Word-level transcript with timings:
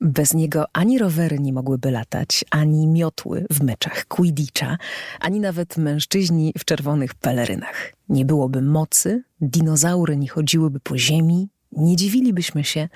Bez 0.00 0.34
niego 0.34 0.64
ani 0.72 0.98
rowery 0.98 1.38
nie 1.38 1.52
mogłyby 1.52 1.90
latać, 1.90 2.44
ani 2.50 2.86
miotły 2.86 3.46
w 3.50 3.62
meczach 3.62 4.06
Quidditcha, 4.06 4.78
ani 5.20 5.40
nawet 5.40 5.76
mężczyźni 5.76 6.52
w 6.58 6.64
czerwonych 6.64 7.14
pelerynach. 7.14 7.92
Nie 8.08 8.24
byłoby 8.24 8.62
mocy, 8.62 9.22
dinozaury 9.40 10.16
nie 10.16 10.28
chodziłyby 10.28 10.80
po 10.80 10.98
ziemi, 10.98 11.48
nie 11.72 11.96
dziwilibyśmy 11.96 12.64
się, 12.64 12.88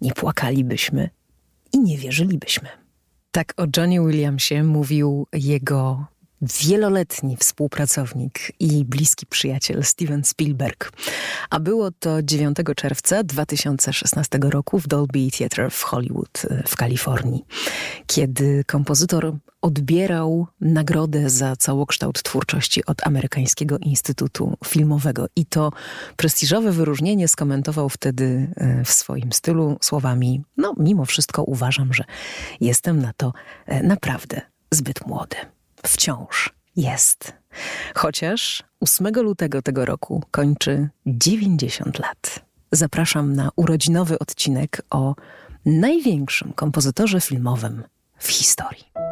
nie 0.00 0.12
płakalibyśmy 0.12 1.10
i 1.72 1.80
nie 1.80 1.98
wierzylibyśmy. 1.98 2.68
Tak 3.30 3.54
o 3.56 3.66
Johnny 3.76 4.06
Williamsie 4.06 4.62
mówił 4.64 5.26
jego 5.32 6.06
wieloletni 6.42 7.36
współpracownik 7.36 8.52
i 8.60 8.84
bliski 8.84 9.26
przyjaciel 9.26 9.84
Steven 9.84 10.24
Spielberg. 10.24 10.92
A 11.50 11.60
było 11.60 11.90
to 11.90 12.22
9 12.22 12.56
czerwca 12.76 13.24
2016 13.24 14.38
roku 14.42 14.78
w 14.78 14.88
Dolby 14.88 15.30
Theatre 15.38 15.70
w 15.70 15.82
Hollywood 15.82 16.42
e, 16.50 16.62
w 16.66 16.76
Kalifornii, 16.76 17.44
kiedy 18.06 18.64
kompozytor 18.64 19.32
odbierał 19.62 20.46
nagrodę 20.60 21.30
za 21.30 21.56
całokształt 21.56 22.22
twórczości 22.22 22.84
od 22.84 23.06
Amerykańskiego 23.06 23.78
Instytutu 23.78 24.56
Filmowego. 24.66 25.26
I 25.36 25.46
to 25.46 25.72
prestiżowe 26.16 26.72
wyróżnienie 26.72 27.28
skomentował 27.28 27.88
wtedy 27.88 28.52
e, 28.56 28.84
w 28.84 28.92
swoim 28.92 29.32
stylu 29.32 29.78
słowami: 29.80 30.42
No, 30.56 30.74
mimo 30.78 31.04
wszystko 31.04 31.42
uważam, 31.42 31.94
że 31.94 32.04
jestem 32.60 33.02
na 33.02 33.12
to 33.12 33.32
e, 33.66 33.82
naprawdę 33.82 34.40
zbyt 34.70 35.06
młody 35.06 35.36
wciąż 35.86 36.54
jest. 36.76 37.32
Chociaż 37.94 38.62
8 38.80 39.06
lutego 39.14 39.62
tego 39.62 39.84
roku 39.84 40.22
kończy 40.30 40.88
90 41.06 41.98
lat. 41.98 42.40
Zapraszam 42.72 43.36
na 43.36 43.50
urodzinowy 43.56 44.18
odcinek 44.18 44.82
o 44.90 45.14
największym 45.66 46.52
kompozytorze 46.52 47.20
filmowym 47.20 47.82
w 48.18 48.28
historii. 48.28 49.09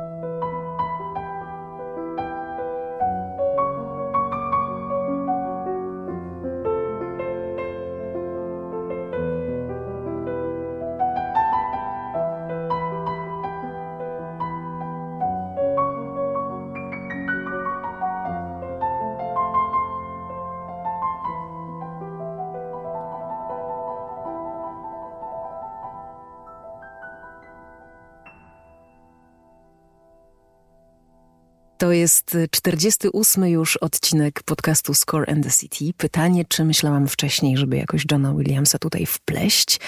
To 31.89 31.93
jest 31.93 32.37
48 32.51 33.47
już 33.47 33.77
odcinek 33.77 34.43
podcastu 34.43 34.95
Score 34.95 35.31
and 35.31 35.45
the 35.45 35.51
City. 35.51 35.85
Pytanie, 35.97 36.45
czy 36.49 36.65
myślałam 36.65 37.09
wcześniej, 37.09 37.57
żeby 37.57 37.77
jakoś 37.77 38.05
Johna 38.13 38.35
Williamsa 38.35 38.79
tutaj 38.79 39.07
wpleść? 39.07 39.81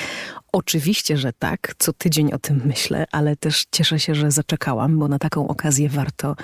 Oczywiście, 0.52 1.16
że 1.16 1.32
tak. 1.32 1.74
Co 1.78 1.92
tydzień 1.92 2.32
o 2.32 2.38
tym 2.38 2.62
myślę, 2.64 3.06
ale 3.12 3.36
też 3.36 3.64
cieszę 3.72 4.00
się, 4.00 4.14
że 4.14 4.30
zaczekałam, 4.30 4.98
bo 4.98 5.08
na 5.08 5.18
taką 5.18 5.48
okazję 5.48 5.88
warto, 5.88 6.36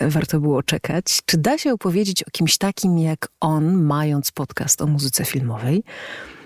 warto 0.00 0.40
było 0.40 0.62
czekać. 0.62 1.04
Czy 1.26 1.38
da 1.38 1.58
się 1.58 1.72
opowiedzieć 1.72 2.22
o 2.22 2.30
kimś 2.30 2.58
takim 2.58 2.98
jak 2.98 3.28
on, 3.40 3.82
mając 3.82 4.30
podcast 4.30 4.82
o 4.82 4.86
muzyce 4.86 5.24
filmowej 5.24 5.82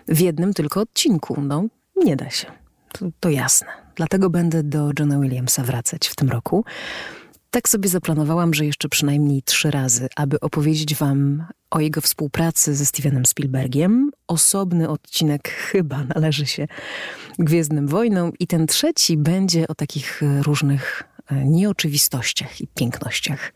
w 0.09 0.21
jednym 0.21 0.55
tylko 0.55 0.81
odcinku? 0.81 1.41
No, 1.41 1.65
nie 1.97 2.17
da 2.17 2.31
się. 2.31 2.47
To, 2.93 3.07
to 3.21 3.31
jasne. 3.31 3.69
Dlatego 3.97 4.31
będę 4.31 4.63
do 4.63 4.91
Johna 4.99 5.21
Williamsa 5.21 5.63
wracać 5.63 6.09
w 6.09 6.17
tym 6.17 6.29
roku. 6.29 6.65
Tak 7.57 7.69
sobie 7.69 7.89
zaplanowałam, 7.89 8.55
że 8.55 8.67
jeszcze 8.67 8.89
przynajmniej 8.89 9.43
trzy 9.43 9.71
razy, 9.71 10.09
aby 10.17 10.41
opowiedzieć 10.41 10.95
Wam 10.95 11.47
o 11.71 11.81
jego 11.81 12.01
współpracy 12.01 12.75
ze 12.75 12.87
Stevenem 12.87 13.27
Spielbergiem. 13.27 14.11
Osobny 14.27 14.89
odcinek 14.89 15.49
chyba 15.49 16.05
należy 16.05 16.47
się 16.47 16.67
Gwiezdnym 17.39 17.87
Wojnom, 17.87 18.33
i 18.39 18.47
ten 18.47 18.67
trzeci 18.67 19.17
będzie 19.17 19.69
o 19.69 19.75
takich 19.75 20.21
różnych 20.43 21.03
e, 21.31 21.45
nieoczywistościach 21.45 22.61
i 22.61 22.67
pięknościach 22.67 23.53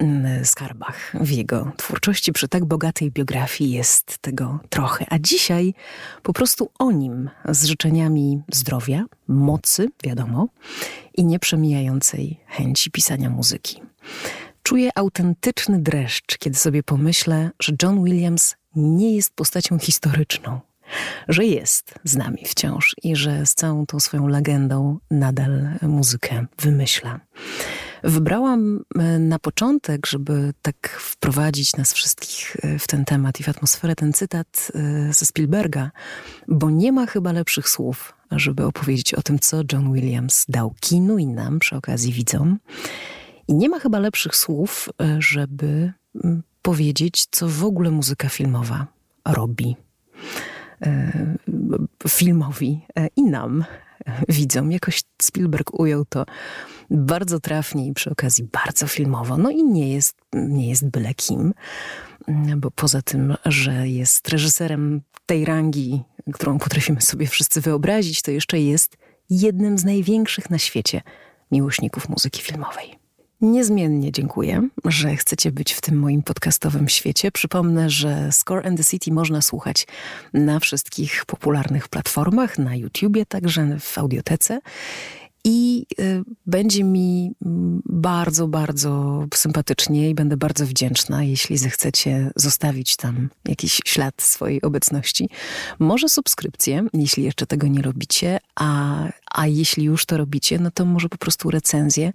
Mm, 0.00 0.44
skarbach 0.44 1.12
w 1.20 1.30
jego 1.30 1.72
twórczości. 1.76 2.32
Przy 2.32 2.48
tak 2.48 2.64
bogatej 2.64 3.10
biografii 3.10 3.70
jest 3.70 4.18
tego 4.18 4.60
trochę. 4.70 5.06
A 5.10 5.18
dzisiaj 5.18 5.74
po 6.22 6.32
prostu 6.32 6.70
o 6.78 6.92
nim 6.92 7.30
z 7.48 7.64
życzeniami 7.64 8.42
zdrowia, 8.52 9.04
mocy, 9.28 9.88
wiadomo, 10.04 10.48
i 11.14 11.24
nieprzemijającej 11.24 12.40
chęci 12.46 12.90
pisania 12.90 13.30
muzyki. 13.30 13.82
Czuję 14.62 14.90
autentyczny 14.94 15.82
dreszcz, 15.82 16.38
kiedy 16.38 16.56
sobie 16.56 16.82
pomyślę, 16.82 17.50
że 17.60 17.72
John 17.82 18.04
Williams 18.04 18.56
nie 18.76 19.16
jest 19.16 19.34
postacią 19.34 19.78
historyczną, 19.78 20.60
że 21.28 21.44
jest 21.44 21.94
z 22.04 22.16
nami 22.16 22.44
wciąż 22.46 22.96
i 23.02 23.16
że 23.16 23.46
z 23.46 23.54
całą 23.54 23.86
tą 23.86 24.00
swoją 24.00 24.26
legendą 24.26 24.98
nadal 25.10 25.68
muzykę 25.82 26.46
wymyśla. 26.58 27.20
Wybrałam 28.04 28.84
e, 28.98 29.18
na 29.18 29.38
początek, 29.38 30.06
żeby 30.06 30.52
tak 30.62 30.88
wprowadzić 30.88 31.76
nas 31.76 31.92
wszystkich 31.92 32.56
e, 32.62 32.78
w 32.78 32.86
ten 32.86 33.04
temat 33.04 33.40
i 33.40 33.42
w 33.42 33.48
atmosferę 33.48 33.94
ten 33.94 34.12
cytat 34.12 34.72
e, 34.74 35.12
ze 35.12 35.26
Spielberga, 35.26 35.90
bo 36.48 36.70
nie 36.70 36.92
ma 36.92 37.06
chyba 37.06 37.32
lepszych 37.32 37.68
słów, 37.68 38.14
żeby 38.36 38.64
opowiedzieć 38.64 39.14
o 39.14 39.22
tym, 39.22 39.38
co 39.38 39.62
John 39.72 39.92
Williams 39.92 40.44
dał 40.48 40.74
kinu 40.80 41.18
i 41.18 41.26
nam 41.26 41.58
przy 41.58 41.76
okazji 41.76 42.12
widzom. 42.12 42.58
I 43.48 43.54
nie 43.54 43.68
ma 43.68 43.78
chyba 43.78 43.98
lepszych 43.98 44.36
słów, 44.36 44.88
żeby 45.18 45.92
powiedzieć, 46.62 47.26
co 47.30 47.48
w 47.48 47.64
ogóle 47.64 47.90
muzyka 47.90 48.28
filmowa 48.28 48.86
robi 49.28 49.76
filmowi 52.08 52.80
i 53.16 53.22
nam 53.22 53.64
widzom. 54.28 54.72
Jakoś 54.72 55.02
Spielberg 55.22 55.80
ujął 55.80 56.04
to 56.04 56.26
bardzo 56.90 57.40
trafnie 57.40 57.86
i 57.86 57.92
przy 57.92 58.10
okazji 58.10 58.44
bardzo 58.52 58.86
filmowo. 58.86 59.36
No 59.36 59.50
i 59.50 59.62
nie 59.64 59.92
jest, 59.92 60.16
nie 60.32 60.68
jest 60.68 60.88
byle 60.88 61.14
kim, 61.14 61.54
bo 62.56 62.70
poza 62.70 63.02
tym, 63.02 63.34
że 63.44 63.88
jest 63.88 64.28
reżyserem 64.28 65.00
tej 65.26 65.44
rangi, 65.44 66.02
którą 66.32 66.58
potrafimy 66.58 67.00
sobie 67.00 67.26
wszyscy 67.26 67.60
wyobrazić, 67.60 68.22
to 68.22 68.30
jeszcze 68.30 68.60
jest 68.60 68.96
jednym 69.30 69.78
z 69.78 69.84
największych 69.84 70.50
na 70.50 70.58
świecie 70.58 71.02
miłośników 71.50 72.08
muzyki 72.08 72.42
filmowej. 72.42 73.02
Niezmiennie 73.40 74.12
dziękuję, 74.12 74.68
że 74.84 75.16
chcecie 75.16 75.52
być 75.52 75.72
w 75.72 75.80
tym 75.80 75.98
moim 75.98 76.22
podcastowym 76.22 76.88
świecie. 76.88 77.32
Przypomnę, 77.32 77.90
że 77.90 78.32
Score 78.32 78.66
and 78.66 78.78
the 78.78 78.84
City 78.84 79.12
można 79.12 79.42
słuchać 79.42 79.86
na 80.32 80.60
wszystkich 80.60 81.24
popularnych 81.24 81.88
platformach, 81.88 82.58
na 82.58 82.76
YouTubie, 82.76 83.26
także 83.26 83.76
w 83.80 83.98
audiotece. 83.98 84.60
I 85.44 85.86
y, 86.00 86.22
będzie 86.46 86.84
mi 86.84 87.32
mm, 87.44 87.82
bardzo, 87.84 88.48
bardzo 88.48 89.24
sympatycznie 89.34 90.10
i 90.10 90.14
będę 90.14 90.36
bardzo 90.36 90.66
wdzięczna, 90.66 91.24
jeśli 91.24 91.58
zechcecie 91.58 92.30
zostawić 92.36 92.96
tam 92.96 93.28
jakiś 93.48 93.80
ślad 93.84 94.22
swojej 94.22 94.62
obecności. 94.62 95.28
Może 95.78 96.08
subskrypcję, 96.08 96.86
jeśli 96.92 97.24
jeszcze 97.24 97.46
tego 97.46 97.66
nie 97.66 97.82
robicie, 97.82 98.38
a, 98.54 99.04
a 99.34 99.46
jeśli 99.46 99.84
już 99.84 100.06
to 100.06 100.16
robicie, 100.16 100.58
no 100.58 100.70
to 100.70 100.84
może 100.84 101.08
po 101.08 101.18
prostu 101.18 101.50
recenzję 101.50 102.12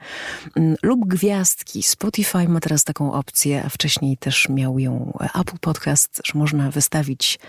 mm, 0.55 0.75
lub 0.83 1.07
gwiazdki. 1.07 1.83
Spotify 1.83 2.47
ma 2.47 2.59
teraz 2.59 2.83
taką 2.83 3.13
opcję, 3.13 3.63
a 3.65 3.69
wcześniej 3.69 4.17
też 4.17 4.49
miał 4.49 4.79
ją 4.79 5.17
Apple 5.35 5.57
Podcast, 5.61 6.21
że 6.25 6.39
można 6.39 6.71
wystawić 6.71 7.39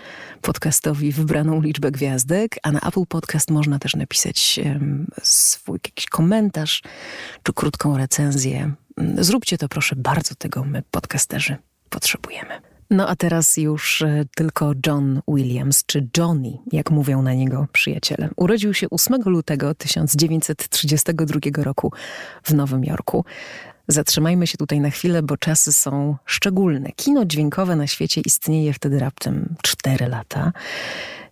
podcastowi 0.41 1.11
wybraną 1.11 1.61
liczbę 1.61 1.91
gwiazdek, 1.91 2.55
a 2.63 2.71
na 2.71 2.79
Apple 2.79 3.05
Podcast 3.07 3.51
można 3.51 3.79
też 3.79 3.95
napisać 3.95 4.59
swój 5.23 5.79
jakiś 5.85 6.05
komentarz 6.05 6.81
czy 7.43 7.53
krótką 7.53 7.97
recenzję. 7.97 8.73
Mm, 8.97 9.23
zróbcie 9.23 9.57
to 9.57 9.69
proszę, 9.69 9.95
bardzo 9.95 10.35
tego 10.35 10.63
my 10.63 10.83
podcasterzy 10.91 11.57
potrzebujemy. 11.89 12.68
No 12.89 13.07
a 13.07 13.15
teraz 13.15 13.57
już 13.57 14.01
e, 14.01 14.25
tylko 14.35 14.73
John 14.87 15.21
Williams, 15.27 15.83
czy 15.85 16.07
Johnny, 16.17 16.57
jak 16.71 16.91
mówią 16.91 17.21
na 17.21 17.33
niego 17.33 17.67
przyjaciele. 17.71 18.29
Urodził 18.35 18.73
się 18.73 18.89
8 18.89 19.21
lutego 19.25 19.75
1932 19.75 21.63
roku 21.63 21.91
w 22.43 22.53
Nowym 22.53 22.83
Jorku. 22.83 23.25
Zatrzymajmy 23.87 24.47
się 24.47 24.57
tutaj 24.57 24.79
na 24.79 24.89
chwilę, 24.89 25.23
bo 25.23 25.37
czasy 25.37 25.73
są 25.73 26.15
szczególne. 26.25 26.91
Kino 26.91 27.25
dźwiękowe 27.25 27.75
na 27.75 27.87
świecie 27.87 28.21
istnieje 28.21 28.73
wtedy 28.73 28.99
raptem 28.99 29.55
4 29.61 30.07
lata. 30.07 30.51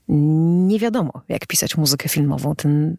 Nie 0.10 0.80
wiadomo, 0.80 1.12
jak 1.30 1.48
pisać 1.48 1.78
muzykę 1.78 2.10
filmową. 2.10 2.56
Ten 2.56 2.98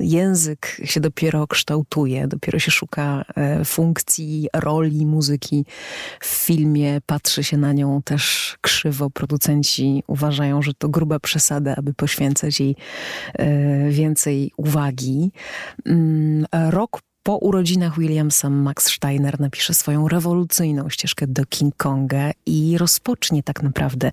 język 0.00 0.80
się 0.84 1.00
dopiero 1.00 1.46
kształtuje, 1.46 2.28
dopiero 2.28 2.58
się 2.58 2.70
szuka 2.70 3.24
e, 3.36 3.64
funkcji, 3.64 4.48
roli 4.54 5.06
muzyki 5.06 5.64
w 6.20 6.26
filmie, 6.26 7.00
patrzy 7.06 7.44
się 7.44 7.56
na 7.56 7.72
nią 7.72 8.02
też 8.02 8.56
krzywo. 8.60 9.10
Producenci 9.10 10.02
uważają, 10.06 10.62
że 10.62 10.74
to 10.74 10.88
gruba 10.88 11.18
przesada, 11.18 11.76
aby 11.76 11.94
poświęcać 11.94 12.60
jej 12.60 12.76
e, 13.34 13.90
więcej 13.90 14.52
uwagi. 14.56 15.32
Mm, 15.86 16.46
rok 16.70 17.00
po 17.22 17.36
urodzinach 17.36 17.98
Williamsa 17.98 18.50
Max 18.50 18.86
Steiner 18.86 19.40
napisze 19.40 19.74
swoją 19.74 20.08
rewolucyjną 20.08 20.90
ścieżkę 20.90 21.26
do 21.26 21.46
King 21.46 21.76
Konga 21.76 22.30
i 22.46 22.78
rozpocznie 22.78 23.42
tak 23.42 23.62
naprawdę 23.62 24.10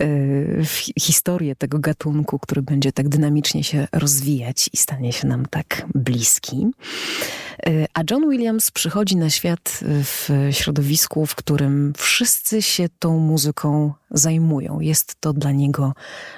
y, 0.00 0.62
historię 1.00 1.56
tego 1.56 1.78
gatunku, 1.78 2.38
który 2.38 2.62
będzie 2.62 2.92
tak 2.92 3.08
dynamicznie 3.08 3.64
się 3.64 3.88
rozwijać 3.92 4.70
i 4.72 4.76
stanie 4.76 5.12
się 5.12 5.28
nam 5.28 5.46
tak 5.46 5.86
bliski. 5.94 6.66
Y, 7.68 7.86
a 7.94 8.00
John 8.10 8.30
Williams 8.30 8.70
przychodzi 8.70 9.16
na 9.16 9.30
świat 9.30 9.80
w 9.82 10.28
środowisku, 10.50 11.26
w 11.26 11.34
którym 11.34 11.92
wszyscy 11.96 12.62
się 12.62 12.88
tą 12.98 13.18
muzyką 13.18 13.92
zajmują. 14.12 14.80
Jest 14.80 15.16
to 15.20 15.32
dla 15.32 15.50
niego 15.50 15.92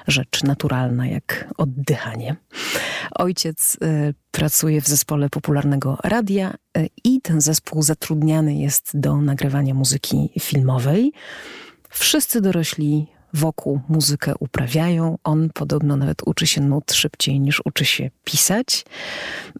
rzecz 0.06 0.42
naturalna, 0.42 1.06
jak 1.06 1.48
oddychanie. 1.56 2.36
Ojciec 3.10 3.74
y, 3.74 4.14
pracuje 4.30 4.80
w 4.80 4.88
zespole 4.88 5.30
popularnego 5.30 5.98
radia 6.04 6.54
y, 6.78 6.88
i 7.04 7.20
ten 7.20 7.40
zespół 7.40 7.82
zatrudniany 7.82 8.54
jest 8.54 8.90
do 8.94 9.16
nagrywania 9.16 9.74
muzyki 9.74 10.30
filmowej. 10.40 11.12
Wszyscy 11.88 12.40
dorośli 12.40 13.13
wokół 13.34 13.80
muzykę 13.88 14.34
uprawiają. 14.38 15.18
On 15.24 15.50
podobno 15.54 15.96
nawet 15.96 16.22
uczy 16.26 16.46
się 16.46 16.60
nut 16.60 16.92
szybciej 16.92 17.40
niż 17.40 17.62
uczy 17.64 17.84
się 17.84 18.10
pisać. 18.24 18.84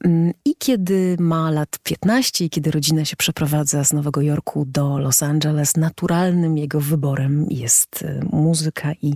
Mm, 0.05 0.33
I 0.45 0.55
kiedy 0.59 1.17
ma 1.21 1.51
lat 1.51 1.79
15 1.83 2.45
i 2.45 2.51
kiedy 2.51 2.71
rodzina 2.71 3.05
się 3.05 3.17
przeprowadza 3.17 3.85
z 3.85 3.93
Nowego 3.93 4.21
Jorku 4.21 4.65
do 4.67 4.99
Los 4.99 5.23
Angeles, 5.23 5.77
naturalnym 5.77 6.59
jego 6.59 6.81
wyborem 6.81 7.47
jest 7.51 8.03
e, 8.03 8.21
muzyka 8.33 8.93
i 9.03 9.15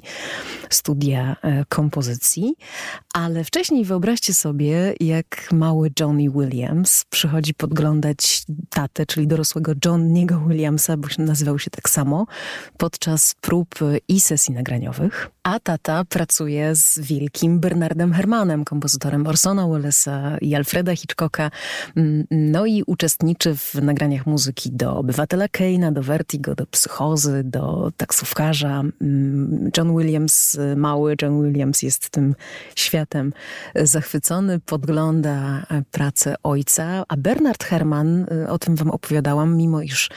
studia 0.70 1.36
e, 1.42 1.64
kompozycji. 1.68 2.54
Ale 3.14 3.44
wcześniej 3.44 3.84
wyobraźcie 3.84 4.34
sobie, 4.34 4.94
jak 5.00 5.52
mały 5.52 5.90
Johnny 6.00 6.30
Williams 6.30 7.04
przychodzi 7.10 7.54
podglądać 7.54 8.42
tatę, 8.70 9.06
czyli 9.06 9.26
dorosłego 9.26 9.72
Johnny'ego 9.72 10.48
Williamsa, 10.48 10.96
bo 10.96 11.08
nazywał 11.18 11.58
się 11.58 11.70
tak 11.70 11.90
samo, 11.90 12.26
podczas 12.76 13.34
prób 13.40 13.74
i 14.08 14.20
sesji 14.20 14.47
sesji 14.48 14.54
nagraniowych. 14.54 15.30
A 15.42 15.60
tata 15.60 16.04
pracuje 16.04 16.74
z 16.74 16.98
wielkim 16.98 17.60
Bernardem 17.60 18.12
Hermanem, 18.12 18.64
kompozytorem 18.64 19.26
Orsona 19.26 19.68
Wellesa 19.68 20.38
i 20.40 20.54
Alfreda 20.54 20.96
Hitchcocka. 20.96 21.50
Mm, 21.96 22.24
no 22.30 22.66
i 22.66 22.82
uczestniczy 22.86 23.54
w 23.54 23.74
nagraniach 23.74 24.26
muzyki 24.26 24.70
do 24.72 24.96
Obywatela 24.96 25.48
Keina, 25.48 25.92
do 25.92 26.02
Vertigo, 26.02 26.54
do 26.54 26.66
Psychozy, 26.66 27.42
do 27.44 27.92
Taksówkarza. 27.96 28.82
Mm, 29.00 29.70
John 29.76 29.96
Williams, 29.96 30.58
mały 30.76 31.16
John 31.22 31.42
Williams 31.42 31.82
jest 31.82 32.10
tym 32.10 32.34
światem 32.76 33.32
zachwycony, 33.74 34.60
podgląda 34.60 35.66
pracę 35.90 36.34
ojca, 36.42 37.04
a 37.08 37.16
Bernard 37.16 37.64
Herman, 37.64 38.26
o 38.48 38.58
tym 38.58 38.76
wam 38.76 38.90
opowiadałam, 38.90 39.56
mimo 39.56 39.82
iż 39.82 40.10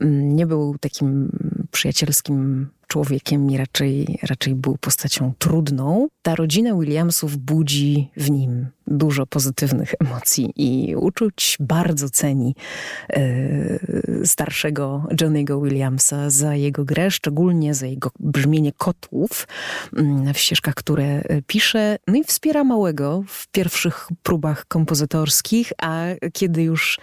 mm, 0.00 0.36
nie 0.36 0.46
był 0.46 0.76
takim 0.80 1.30
przyjacielskim 1.70 2.68
człowiekiem 2.92 3.50
i 3.50 3.56
raczej, 3.56 4.18
raczej 4.22 4.54
był 4.54 4.76
postacią 4.80 5.32
trudną. 5.38 6.08
Ta 6.22 6.34
rodzina 6.34 6.74
Williamsów 6.74 7.36
budzi 7.36 8.10
w 8.16 8.30
nim 8.30 8.66
dużo 8.86 9.26
pozytywnych 9.26 9.94
emocji 10.00 10.52
i 10.56 10.96
uczuć 10.96 11.56
bardzo 11.60 12.10
ceni 12.10 12.54
e, 13.08 13.78
starszego 14.24 15.04
Johnny'ego 15.20 15.62
Williamsa 15.64 16.30
za 16.30 16.54
jego 16.54 16.84
grę, 16.84 17.10
szczególnie 17.10 17.74
za 17.74 17.86
jego 17.86 18.10
brzmienie 18.20 18.72
kotłów 18.72 19.48
mm, 19.96 20.34
w 20.34 20.38
ścieżkach, 20.38 20.74
które 20.74 21.04
e, 21.04 21.42
pisze. 21.42 21.96
No 22.08 22.14
i 22.14 22.24
wspiera 22.24 22.64
małego 22.64 23.24
w 23.28 23.48
pierwszych 23.48 24.08
próbach 24.22 24.64
kompozytorskich, 24.68 25.72
a 25.78 26.04
kiedy 26.32 26.62
już 26.62 26.98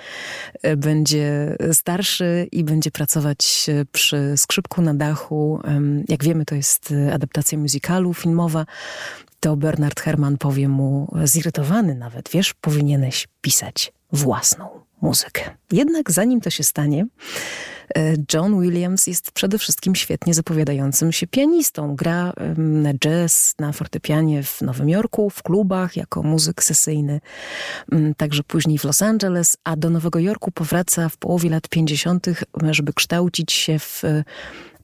e, 0.61 0.77
będzie 0.77 1.55
starszy 1.71 2.47
i 2.51 2.63
będzie 2.63 2.91
pracować 2.91 3.69
przy 3.91 4.33
skrzypku 4.37 4.81
na 4.81 4.93
dachu, 4.93 5.61
jak 6.09 6.23
wiemy, 6.23 6.45
to 6.45 6.55
jest 6.55 6.93
adaptacja 7.13 7.57
musicalu 7.57 8.13
filmowa, 8.13 8.65
to 9.39 9.55
Bernard 9.55 9.99
Herrmann 9.99 10.37
powie 10.37 10.67
mu, 10.67 11.13
zirytowany 11.23 11.95
nawet, 11.95 12.29
wiesz, 12.29 12.53
powinieneś 12.53 13.27
pisać 13.41 13.93
własną 14.11 14.69
muzykę. 15.01 15.41
Jednak 15.71 16.11
zanim 16.11 16.41
to 16.41 16.49
się 16.49 16.63
stanie, 16.63 17.07
e, 17.95 18.13
John 18.33 18.61
Williams 18.61 19.07
jest 19.07 19.31
przede 19.31 19.57
wszystkim 19.57 19.95
świetnie 19.95 20.33
zapowiadającym 20.33 21.11
się 21.11 21.27
pianistą. 21.27 21.95
Gra 21.95 22.33
na 22.57 22.93
jazz, 22.93 23.55
na 23.59 23.71
fortepianie 23.71 24.43
w 24.43 24.61
Nowym 24.61 24.89
Jorku, 24.89 25.29
w 25.29 25.43
klubach, 25.43 25.95
jako 25.95 26.23
muzyk 26.23 26.63
sesyjny, 26.63 27.21
także 28.17 28.43
później 28.43 28.77
w 28.77 28.83
Los 28.83 29.01
Angeles, 29.01 29.57
a 29.63 29.75
do 29.75 29.89
Nowego 29.89 30.19
Jorku 30.19 30.51
powraca 30.51 31.09
w 31.09 31.17
połowie 31.17 31.49
lat 31.49 31.67
50., 31.67 32.27
żeby 32.71 32.93
kształcić 32.93 33.51
się 33.51 33.79
w 33.79 34.03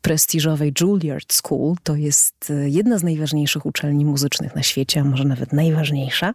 prestiżowej 0.05 0.73
Juilliard 0.81 1.33
School. 1.33 1.75
To 1.83 1.95
jest 1.95 2.49
e, 2.51 2.69
jedna 2.69 2.97
z 2.97 3.03
najważniejszych 3.03 3.65
uczelni 3.65 4.05
muzycznych 4.05 4.55
na 4.55 4.63
świecie, 4.63 5.01
a 5.01 5.03
może 5.03 5.23
nawet 5.23 5.53
najważniejsza. 5.53 6.33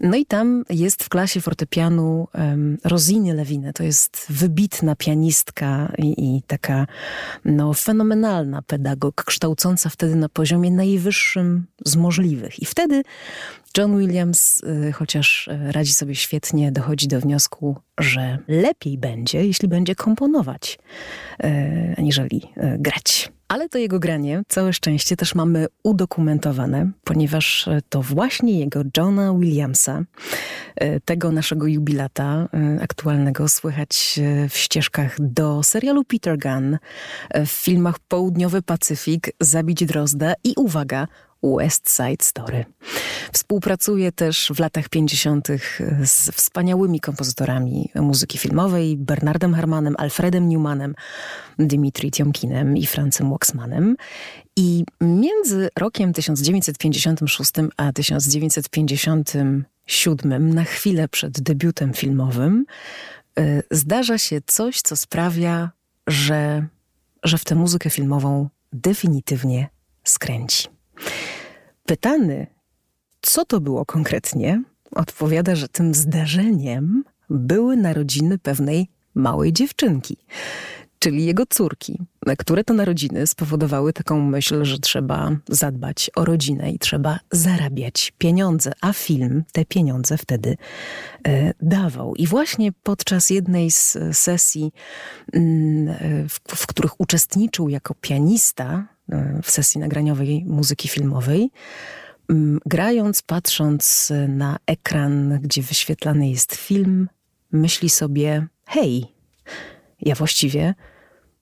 No 0.00 0.16
i 0.16 0.26
tam 0.26 0.64
jest 0.70 1.04
w 1.04 1.08
klasie 1.08 1.40
fortepianu 1.40 2.28
um, 2.34 2.78
Rosiny 2.84 3.34
Lewine. 3.34 3.72
To 3.72 3.82
jest 3.82 4.26
wybitna 4.30 4.96
pianistka 4.96 5.92
i, 5.98 6.36
i 6.36 6.42
taka 6.42 6.86
no, 7.44 7.74
fenomenalna 7.74 8.62
pedagog, 8.62 9.24
kształcąca 9.24 9.90
wtedy 9.90 10.14
na 10.14 10.28
poziomie 10.28 10.70
najwyższym 10.70 11.66
z 11.84 11.96
możliwych. 11.96 12.62
I 12.62 12.66
wtedy 12.66 13.02
John 13.78 13.98
Williams, 13.98 14.62
y, 14.88 14.92
chociaż 14.92 15.48
y, 15.48 15.72
radzi 15.72 15.92
sobie 15.92 16.14
świetnie, 16.14 16.72
dochodzi 16.72 17.08
do 17.08 17.20
wniosku, 17.20 17.76
że 18.00 18.38
lepiej 18.48 18.98
będzie, 18.98 19.46
jeśli 19.46 19.68
będzie 19.68 19.94
komponować, 19.94 20.78
y, 21.44 21.94
aniżeli 21.98 22.42
grać. 22.78 23.32
Ale 23.48 23.68
to 23.68 23.78
jego 23.78 23.98
granie, 23.98 24.42
całe 24.48 24.72
szczęście, 24.72 25.16
też 25.16 25.34
mamy 25.34 25.66
udokumentowane, 25.82 26.90
ponieważ 27.04 27.68
to 27.88 28.02
właśnie 28.02 28.58
jego 28.58 28.82
Johna 28.96 29.34
Williamsa, 29.34 30.02
tego 31.04 31.32
naszego 31.32 31.66
jubilata 31.66 32.48
aktualnego, 32.80 33.48
słychać 33.48 34.20
w 34.50 34.56
ścieżkach 34.56 35.16
do 35.18 35.62
serialu 35.62 36.04
Peter 36.04 36.38
Gunn, 36.38 36.78
w 37.46 37.50
filmach 37.50 37.98
Południowy 37.98 38.62
Pacyfik, 38.62 39.30
Zabić 39.40 39.84
Drozda 39.84 40.34
i 40.44 40.52
uwaga, 40.56 41.06
West 41.44 41.90
Side 41.90 42.24
Story. 42.24 42.64
Współpracuje 43.32 44.12
też 44.12 44.52
w 44.54 44.58
latach 44.58 44.88
50. 44.88 45.48
z 46.04 46.30
wspaniałymi 46.30 47.00
kompozytorami 47.00 47.90
muzyki 47.94 48.38
filmowej 48.38 48.96
Bernardem 48.96 49.54
Hermanem, 49.54 49.94
Alfredem 49.98 50.48
Newmanem, 50.48 50.94
Dimitri 51.58 52.10
Tiomkinem 52.10 52.76
i 52.76 52.86
Francem 52.86 53.30
Waxmanem. 53.30 53.96
I 54.56 54.84
między 55.00 55.68
rokiem 55.78 56.12
1956 56.12 57.52
a 57.76 57.92
1957, 57.92 60.54
na 60.54 60.64
chwilę 60.64 61.08
przed 61.08 61.40
debiutem 61.40 61.94
filmowym, 61.94 62.64
y, 63.38 63.62
zdarza 63.70 64.18
się 64.18 64.40
coś, 64.46 64.80
co 64.80 64.96
sprawia, 64.96 65.70
że, 66.06 66.66
że 67.22 67.38
w 67.38 67.44
tę 67.44 67.54
muzykę 67.54 67.90
filmową 67.90 68.48
definitywnie 68.72 69.68
skręci. 70.04 70.73
Pytany, 71.86 72.46
co 73.20 73.44
to 73.44 73.60
było 73.60 73.86
konkretnie, 73.86 74.62
odpowiada, 74.90 75.54
że 75.54 75.68
tym 75.68 75.94
zdarzeniem 75.94 77.04
były 77.30 77.76
narodziny 77.76 78.38
pewnej 78.38 78.88
małej 79.14 79.52
dziewczynki, 79.52 80.16
czyli 80.98 81.26
jego 81.26 81.46
córki, 81.46 81.98
które 82.38 82.64
to 82.64 82.74
narodziny 82.74 83.26
spowodowały 83.26 83.92
taką 83.92 84.20
myśl, 84.20 84.64
że 84.64 84.78
trzeba 84.78 85.36
zadbać 85.48 86.10
o 86.16 86.24
rodzinę 86.24 86.70
i 86.70 86.78
trzeba 86.78 87.18
zarabiać 87.30 88.12
pieniądze, 88.18 88.72
a 88.80 88.92
film 88.92 89.44
te 89.52 89.64
pieniądze 89.64 90.18
wtedy 90.18 90.56
e, 91.26 91.52
dawał. 91.62 92.14
I 92.14 92.26
właśnie 92.26 92.72
podczas 92.72 93.30
jednej 93.30 93.70
z 93.70 93.98
sesji, 94.12 94.72
mm, 95.32 95.88
e, 95.88 96.28
w, 96.28 96.40
w 96.56 96.66
których 96.66 97.00
uczestniczył 97.00 97.68
jako 97.68 97.94
pianista, 97.94 98.93
w 99.42 99.50
sesji 99.50 99.80
nagraniowej 99.80 100.44
muzyki 100.46 100.88
filmowej. 100.88 101.50
Mm, 102.30 102.60
grając, 102.66 103.22
patrząc 103.22 104.12
na 104.28 104.56
ekran, 104.66 105.38
gdzie 105.42 105.62
wyświetlany 105.62 106.30
jest 106.30 106.54
film, 106.54 107.08
myśli 107.52 107.90
sobie: 107.90 108.46
hej, 108.66 109.06
ja 110.00 110.14
właściwie 110.14 110.74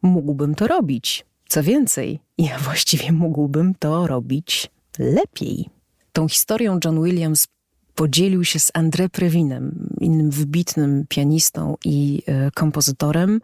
mógłbym 0.02 0.54
to 0.54 0.66
robić. 0.66 1.26
Co 1.48 1.62
więcej, 1.62 2.20
ja 2.38 2.58
właściwie 2.68 3.12
mógłbym 3.12 3.74
to 3.74 4.06
robić 4.06 4.70
lepiej. 4.98 5.68
Tą 6.12 6.28
historią 6.28 6.78
John 6.84 7.04
Williams 7.04 7.46
podzielił 7.94 8.44
się 8.44 8.58
z 8.58 8.72
André 8.72 9.08
Previnem, 9.08 9.88
innym 10.00 10.30
wybitnym 10.30 11.04
pianistą 11.08 11.76
i 11.84 12.22
e, 12.26 12.50
kompozytorem, 12.50 13.40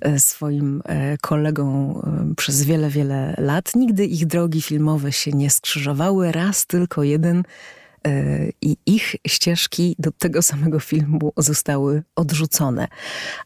e, 0.00 0.18
swoim 0.18 0.82
e, 0.84 1.18
kolegą 1.18 2.00
przez 2.36 2.62
wiele, 2.62 2.90
wiele 2.90 3.34
lat. 3.38 3.74
Nigdy 3.74 4.06
ich 4.06 4.26
drogi 4.26 4.62
filmowe 4.62 5.12
się 5.12 5.30
nie 5.30 5.50
skrzyżowały, 5.50 6.32
raz 6.32 6.66
tylko 6.66 7.02
jeden 7.02 7.42
i 8.62 8.76
ich 8.86 9.16
ścieżki 9.26 9.96
do 9.98 10.12
tego 10.12 10.42
samego 10.42 10.80
filmu 10.80 11.32
zostały 11.36 12.02
odrzucone. 12.16 12.88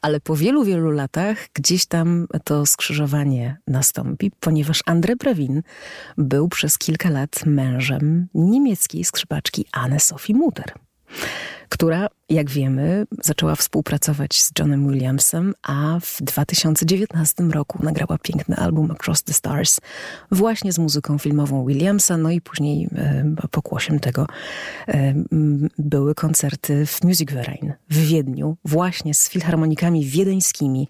Ale 0.03 0.21
po 0.21 0.37
wielu, 0.37 0.65
wielu 0.65 0.91
latach 0.91 1.39
gdzieś 1.55 1.87
tam 1.87 2.27
to 2.45 2.67
skrzyżowanie 2.67 3.57
nastąpi, 3.67 4.33
ponieważ 4.41 4.83
André 4.89 5.17
Previn 5.17 5.63
był 6.19 6.49
przez 6.49 6.79
kilka 6.79 7.11
lat 7.11 7.47
mężem 7.47 8.29
niemieckiej 8.35 9.05
skrzypaczki 9.05 9.67
Anne 9.73 10.01
Sophie 10.01 10.35
Mutter 10.35 10.73
która, 11.68 12.08
jak 12.28 12.50
wiemy, 12.50 13.06
zaczęła 13.23 13.54
współpracować 13.54 14.40
z 14.40 14.50
Johnem 14.58 14.88
Williamsem, 14.88 15.54
a 15.62 15.99
w 16.00 16.23
2019 16.23 17.42
roku 17.42 17.78
nagrała 17.82 18.18
piękny 18.18 18.56
album 18.56 18.90
Across 18.90 19.23
the 19.23 19.32
Stars 19.32 19.80
właśnie 20.30 20.73
z 20.73 20.78
muzyką 20.78 21.18
filmową 21.18 21.66
Williamsa, 21.66 22.16
no 22.16 22.30
i 22.30 22.40
później 22.40 22.88
e, 22.94 23.25
pokłosiem 23.50 24.00
tego 24.00 24.26
e, 24.88 25.14
były 25.78 26.14
koncerty 26.14 26.87
w 26.87 27.04
Music 27.04 27.32
Verein 27.32 27.73
w 27.90 27.96
Wiedniu, 28.06 28.56
właśnie 28.64 29.14
z 29.14 29.30
filharmonikami 29.30 30.04
wiedeńskimi 30.04 30.88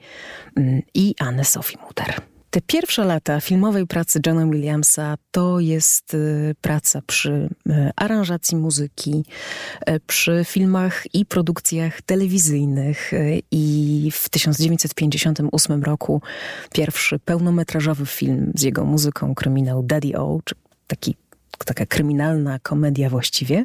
mm, 0.57 0.83
i 0.95 1.15
Anne 1.19 1.45
Sophie 1.45 1.79
Mutter. 1.87 2.36
Te 2.57 2.63
pierwsze 2.63 3.05
lata 3.05 3.41
filmowej 3.41 3.87
pracy 3.87 4.21
Johna 4.27 4.47
Williamsa 4.47 5.17
to 5.31 5.61
jest 5.61 6.15
y, 6.15 6.55
praca 6.61 7.03
przy 7.07 7.31
y, 7.31 7.91
aranżacji 7.97 8.57
muzyki, 8.57 9.25
y, 9.91 10.01
przy 10.07 10.45
filmach 10.45 11.15
i 11.15 11.27
produkcjach 11.27 12.03
telewizyjnych 12.03 13.11
i 13.51 14.11
w 14.13 14.29
1958 14.29 15.83
roku 15.83 16.23
pierwszy 16.73 17.19
pełnometrażowy 17.19 18.07
film 18.07 18.53
z 18.55 18.63
jego 18.63 18.85
muzyką, 18.85 19.35
kryminał 19.35 19.83
Daddy 19.83 20.19
O, 20.19 20.41
czy 20.45 20.55
taki 20.87 21.17
taka 21.65 21.87
kryminalna 21.87 22.59
komedia 22.59 23.11
właściwie. 23.11 23.65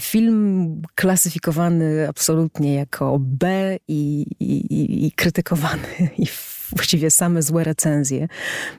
Film 0.00 0.82
klasyfikowany 0.94 2.08
absolutnie 2.08 2.74
jako 2.74 3.16
B 3.20 3.76
i, 3.88 4.26
i, 4.40 5.06
i 5.06 5.12
krytykowany 5.12 5.88
i 6.18 6.26
właściwie 6.76 7.10
same 7.10 7.42
złe 7.42 7.64
recenzje. 7.64 8.28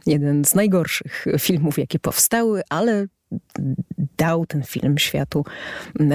Jeden 0.05 0.45
z 0.45 0.55
najgorszych 0.55 1.25
filmów, 1.39 1.77
jakie 1.77 1.99
powstały, 1.99 2.61
ale 2.69 3.07
dał 4.17 4.45
ten 4.45 4.63
film 4.63 4.97
światu 4.97 5.45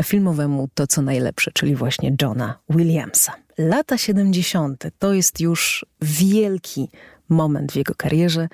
filmowemu 0.03 0.69
to, 0.75 0.87
co 0.87 1.03
najlepsze, 1.03 1.51
czyli 1.55 1.75
właśnie 1.75 2.17
Johna 2.23 2.59
Williamsa. 2.71 3.33
Lata 3.59 3.99
70. 3.99 4.85
to 4.99 5.15
jest 5.15 5.41
już 5.41 5.87
wielki 6.03 6.89
moment 7.29 7.73
w 7.73 7.77
jego 7.77 7.95
karierze, 7.95 8.49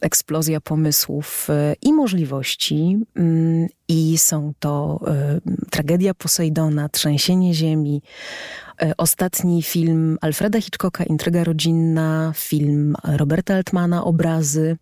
eksplozja 0.00 0.60
pomysłów 0.60 1.46
e, 1.50 1.74
i 1.82 1.92
możliwości. 1.92 2.98
Mm, 3.14 3.68
I 3.88 4.18
są 4.18 4.52
to 4.58 5.00
e, 5.06 5.40
tragedia 5.70 6.14
Posejdona, 6.14 6.88
trzęsienie 6.88 7.54
ziemi, 7.54 8.02
ostatni 8.96 9.62
film 9.62 10.18
Alfreda 10.20 10.60
Hitchcocka, 10.60 11.04
Intryga 11.04 11.44
rodzinna, 11.44 12.32
film 12.36 12.96
Roberta 13.04 13.54
Altmana, 13.54 14.04
Obrazy. 14.04 14.76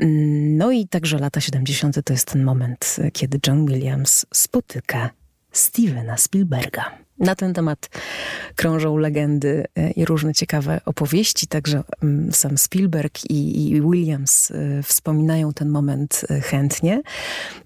Mm, 0.00 0.56
no 0.56 0.70
i 0.70 0.88
także 0.88 1.18
lata 1.18 1.40
70. 1.40 2.04
to 2.04 2.12
jest 2.12 2.32
ten 2.32 2.44
moment, 2.44 2.96
kiedy 3.12 3.38
John 3.46 3.66
Williams 3.66 4.26
spotyka 4.34 5.10
Stevena 5.52 6.16
Spielberga. 6.16 7.05
Na 7.18 7.34
ten 7.34 7.54
temat 7.54 7.88
krążą 8.56 8.96
legendy 8.96 9.64
e, 9.76 9.90
i 9.90 10.04
różne 10.04 10.34
ciekawe 10.34 10.80
opowieści, 10.84 11.46
także 11.46 11.82
mm, 12.02 12.32
sam 12.32 12.58
Spielberg 12.58 13.24
i, 13.30 13.70
i, 13.70 13.82
Williams 13.82 14.50
e, 14.50 14.82
wspominają 14.82 15.52
ten 15.52 15.68
moment 15.68 16.24
e, 16.30 16.40
chętnie, 16.40 17.02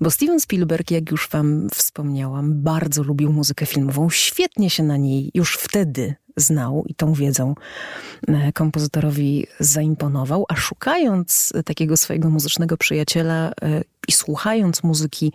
bo 0.01 0.11
Steven 0.11 0.41
Spielberg, 0.41 0.91
jak 0.91 1.11
już 1.11 1.29
wam 1.29 1.69
wspomniałam, 1.75 2.63
bardzo 2.63 3.03
lubił 3.03 3.33
muzykę 3.33 3.67
filmową, 3.67 4.11
świetnie 4.11 4.71
się 4.71 4.83
na 4.83 4.97
niej 4.97 5.31
już 5.35 5.57
wtedy 5.57 6.15
znał 6.37 6.85
i 6.87 6.95
tą 6.95 7.13
wiedzą 7.13 7.55
kompozytorowi 8.55 9.47
zaimponował, 9.61 10.45
a 10.49 10.57
szukając 10.57 11.53
takiego 11.65 11.97
swojego 11.97 12.31
muzycznego 12.31 12.77
przyjaciela 12.77 13.53
i 14.09 14.13
słuchając 14.13 14.83
muzyki 14.83 15.33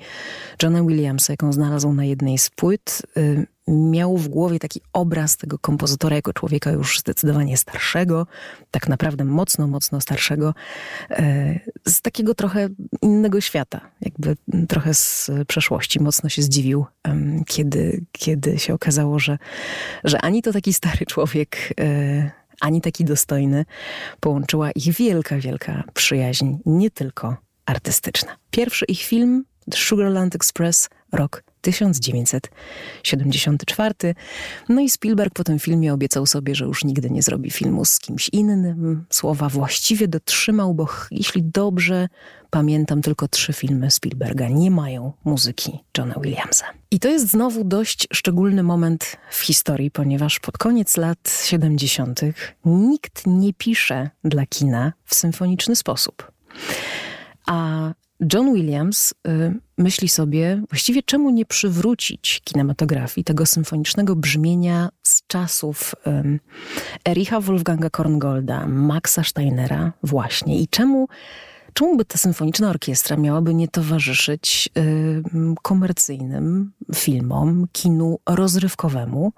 Johna 0.64 0.84
Williamsa, 0.84 1.34
jaką 1.34 1.54
znalazł 1.54 1.94
na 1.94 2.06
jednej 2.06 2.38
z 2.38 2.50
płyt, 2.50 3.02
miał 3.68 4.18
w 4.18 4.28
głowie 4.28 4.60
taki 4.60 4.82
obraz 4.94 5.38
tego 5.38 5.60
kompozytora 5.60 6.16
jako 6.16 6.34
człowieka 6.34 6.72
już 6.72 7.00
zdecydowanie 7.00 7.58
starszego, 7.58 8.28
tak 8.72 8.88
naprawdę 8.88 9.26
mocno, 9.26 9.68
mocno 9.68 10.02
starszego, 10.02 10.54
e, 11.10 11.60
z 11.86 12.02
takiego 12.02 12.36
trochę 12.36 12.70
innego 13.02 13.42
świata, 13.42 13.82
jakby 14.02 14.36
trochę 14.68 14.94
z 14.94 15.32
przeszłości. 15.48 16.00
Mocno 16.00 16.30
się 16.30 16.42
zdziwił, 16.42 16.86
kiedy, 17.48 18.06
kiedy 18.12 18.60
się 18.60 18.74
okazało, 18.74 19.20
że, 19.20 19.38
że 20.04 20.22
ani 20.22 20.42
to 20.42 20.54
taki 20.54 20.74
stary 20.74 21.06
człowiek, 21.06 21.74
e, 21.80 22.32
ani 22.62 22.82
taki 22.82 23.06
dostojny, 23.06 23.66
połączyła 24.20 24.72
ich 24.72 24.94
wielka, 24.94 25.38
wielka 25.38 25.84
przyjaźń, 25.94 26.56
nie 26.66 26.92
tylko 26.92 27.45
artystyczna. 27.66 28.38
Pierwszy 28.52 28.86
ich 28.86 29.02
film, 29.02 29.46
The 29.72 29.78
Sugarland 29.78 30.36
Express, 30.36 30.90
rok 31.12 31.44
1974. 31.62 34.16
No 34.70 34.82
i 34.82 34.90
Spielberg 34.90 35.34
po 35.34 35.44
tym 35.44 35.60
filmie 35.60 35.94
obiecał 35.94 36.26
sobie, 36.26 36.56
że 36.56 36.66
już 36.66 36.84
nigdy 36.84 37.10
nie 37.10 37.22
zrobi 37.22 37.52
filmu 37.52 37.86
z 37.86 38.00
kimś 38.00 38.30
innym. 38.30 39.06
Słowa 39.10 39.50
właściwie 39.50 40.08
dotrzymał, 40.08 40.74
bo 40.74 40.88
jeśli 41.12 41.44
dobrze 41.44 42.08
pamiętam, 42.50 43.02
tylko 43.02 43.28
trzy 43.28 43.54
filmy 43.54 43.92
Spielberga 43.92 44.48
nie 44.48 44.72
mają 44.72 45.14
muzyki 45.24 45.80
Johna 45.98 46.16
Williamsa. 46.22 46.66
I 46.92 47.00
to 47.00 47.10
jest 47.10 47.30
znowu 47.30 47.64
dość 47.64 48.08
szczególny 48.14 48.64
moment 48.64 49.18
w 49.32 49.42
historii, 49.42 49.92
ponieważ 49.92 50.40
pod 50.40 50.58
koniec 50.58 50.98
lat 50.98 51.42
70. 51.44 52.22
nikt 52.66 53.28
nie 53.28 53.54
pisze 53.54 54.10
dla 54.24 54.46
kina 54.46 54.94
w 55.06 55.16
symfoniczny 55.16 55.76
sposób. 55.76 56.32
A 57.46 57.92
John 58.34 58.54
Williams 58.54 59.14
y, 59.28 59.60
myśli 59.78 60.10
sobie, 60.10 60.62
właściwie 60.70 61.04
czemu 61.04 61.30
nie 61.30 61.46
przywrócić 61.46 62.42
kinematografii 62.44 63.26
tego 63.26 63.46
symfonicznego 63.46 64.16
brzmienia 64.16 64.90
z 65.04 65.28
czasów 65.28 65.96
Ericha 67.08 67.40
Wolfganga 67.40 67.90
Korngolda, 67.90 68.68
Maxa 68.68 69.24
Steinera 69.24 69.94
właśnie 70.04 70.60
i 70.62 70.68
czemu 70.68 71.08
czemu 71.74 71.98
by 71.98 72.06
ta 72.06 72.18
symfoniczna 72.18 72.70
orkiestra 72.70 73.18
miałaby 73.18 73.54
nie 73.54 73.68
towarzyszyć 73.68 74.70
komercyjnym 75.62 76.72
filmom, 76.96 77.68
kinu 77.72 78.20
rozrywkowemu? 78.30 79.34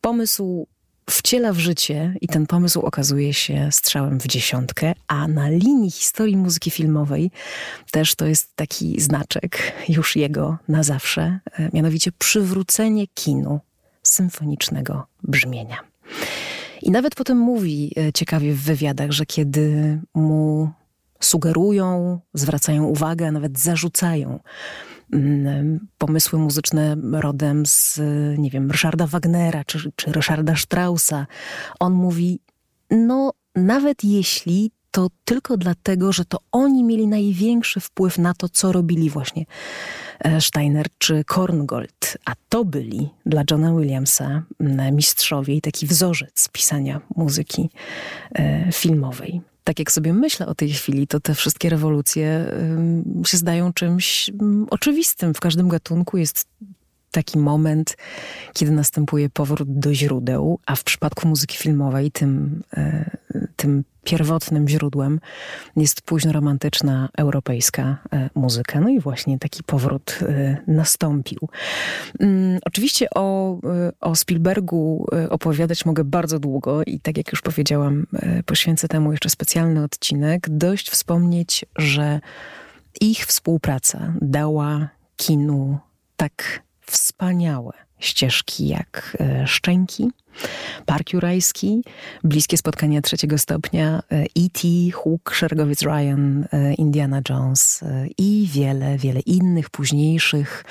Pomysł 0.00 0.66
wciela 1.10 1.52
w 1.52 1.58
życie 1.58 2.14
i 2.20 2.28
ten 2.28 2.46
pomysł 2.46 2.80
okazuje 2.80 3.34
się 3.34 3.68
strzałem 3.70 4.20
w 4.20 4.26
dziesiątkę, 4.26 4.92
a 5.06 5.28
na 5.28 5.48
linii 5.48 5.90
historii 5.90 6.36
muzyki 6.36 6.70
filmowej 6.70 7.30
też 7.90 8.14
to 8.14 8.26
jest 8.26 8.56
taki 8.56 9.00
znaczek 9.00 9.72
już 9.88 10.16
jego 10.16 10.58
na 10.68 10.82
zawsze, 10.82 11.40
e, 11.52 11.70
mianowicie 11.72 12.12
przywrócenie 12.12 13.06
kinu 13.14 13.60
symfonicznego 14.02 15.06
brzmienia. 15.22 15.78
I 16.82 16.90
nawet 16.90 17.14
potem 17.14 17.38
mówi 17.38 17.92
e, 17.96 18.12
ciekawie 18.12 18.52
w 18.54 18.62
wywiadach, 18.62 19.10
że 19.10 19.26
kiedy 19.26 19.98
mu 20.14 20.70
sugerują, 21.20 22.20
zwracają 22.34 22.84
uwagę, 22.84 23.26
a 23.26 23.32
nawet 23.32 23.58
zarzucają 23.58 24.40
pomysły 25.98 26.38
muzyczne 26.38 26.96
rodem 27.12 27.66
z, 27.66 28.00
nie 28.38 28.50
wiem, 28.50 28.70
Ryszarda 28.70 29.06
Wagnera 29.06 29.64
czy, 29.64 29.92
czy 29.96 30.12
Ryszarda 30.12 30.56
Straussa. 30.56 31.26
On 31.80 31.92
mówi, 31.92 32.40
no 32.90 33.32
nawet 33.54 34.04
jeśli 34.04 34.70
to 34.90 35.08
tylko 35.24 35.56
dlatego, 35.56 36.12
że 36.12 36.24
to 36.24 36.38
oni 36.52 36.84
mieli 36.84 37.06
największy 37.06 37.80
wpływ 37.80 38.18
na 38.18 38.34
to, 38.34 38.48
co 38.48 38.72
robili 38.72 39.10
właśnie 39.10 39.44
e, 40.20 40.40
Steiner 40.40 40.86
czy 40.98 41.24
Korngold, 41.24 42.18
a 42.24 42.32
to 42.48 42.64
byli 42.64 43.08
dla 43.26 43.42
Johna 43.50 43.74
Williamsa 43.74 44.42
mm, 44.60 44.96
mistrzowie 44.96 45.54
i 45.54 45.60
taki 45.60 45.86
wzorzec 45.86 46.48
pisania 46.52 47.00
muzyki 47.16 47.70
e, 48.34 48.72
filmowej 48.72 49.40
tak 49.64 49.78
jak 49.78 49.92
sobie 49.92 50.12
myślę 50.12 50.46
o 50.46 50.54
tej 50.54 50.70
chwili, 50.70 51.06
to 51.06 51.20
te 51.20 51.34
wszystkie 51.34 51.70
rewolucje 51.70 52.46
się 53.26 53.36
zdają 53.36 53.72
czymś 53.72 54.30
oczywistym. 54.70 55.34
W 55.34 55.40
każdym 55.40 55.68
gatunku 55.68 56.16
jest 56.16 56.46
taki 57.12 57.38
moment, 57.38 57.96
kiedy 58.52 58.72
następuje 58.72 59.30
powrót 59.30 59.78
do 59.78 59.94
źródeł, 59.94 60.58
a 60.66 60.76
w 60.76 60.84
przypadku 60.84 61.28
muzyki 61.28 61.56
filmowej 61.56 62.10
tym, 62.10 62.62
e, 62.76 63.10
tym 63.56 63.84
pierwotnym 64.04 64.68
źródłem 64.68 65.20
jest 65.76 66.02
późno 66.02 66.32
romantyczna 66.32 67.08
europejska 67.18 67.98
e, 68.12 68.30
muzyka. 68.34 68.80
No 68.80 68.88
i 68.88 69.00
właśnie 69.00 69.38
taki 69.38 69.62
powrót 69.62 70.18
e, 70.22 70.56
nastąpił. 70.66 71.48
Mm, 72.20 72.58
oczywiście 72.64 73.06
o, 73.14 73.58
o 74.00 74.14
Spielbergu 74.14 75.06
opowiadać 75.30 75.86
mogę 75.86 76.04
bardzo 76.04 76.38
długo 76.38 76.82
i 76.84 77.00
tak 77.00 77.16
jak 77.16 77.32
już 77.32 77.42
powiedziałam, 77.42 78.06
poświęcę 78.46 78.88
temu 78.88 79.12
jeszcze 79.12 79.30
specjalny 79.30 79.84
odcinek. 79.84 80.48
Dość 80.50 80.90
wspomnieć, 80.90 81.64
że 81.76 82.20
ich 83.00 83.26
współpraca 83.26 84.14
dała 84.20 84.88
kinu 85.16 85.78
tak 86.16 86.62
wspaniałe 86.92 87.72
ścieżki 87.98 88.68
jak 88.68 89.16
e, 89.20 89.46
Szczęki, 89.46 90.10
Park 90.86 91.12
Jurajski, 91.12 91.84
Bliskie 92.24 92.56
Spotkania 92.56 93.02
Trzeciego 93.02 93.38
Stopnia, 93.38 94.02
E.T., 94.10 94.68
Hook, 94.92 95.34
Szeregowiec 95.34 95.82
Ryan, 95.82 96.44
e, 96.52 96.74
Indiana 96.74 97.20
Jones 97.28 97.82
e, 97.82 98.06
i 98.18 98.48
wiele, 98.52 98.98
wiele 98.98 99.20
innych 99.20 99.70
późniejszych. 99.70 100.64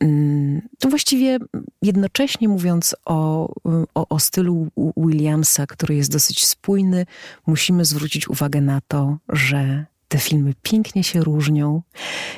Mm, 0.00 0.62
to 0.78 0.88
właściwie 0.88 1.38
jednocześnie 1.82 2.48
mówiąc 2.48 2.96
o, 3.04 3.48
o, 3.94 4.08
o 4.08 4.18
stylu 4.20 4.68
Williamsa, 4.96 5.66
który 5.66 5.94
jest 5.94 6.12
dosyć 6.12 6.46
spójny, 6.46 7.06
musimy 7.46 7.84
zwrócić 7.84 8.28
uwagę 8.28 8.60
na 8.60 8.80
to, 8.88 9.16
że 9.28 9.86
te 10.12 10.18
filmy 10.18 10.54
pięknie 10.62 11.04
się 11.04 11.20
różnią 11.20 11.82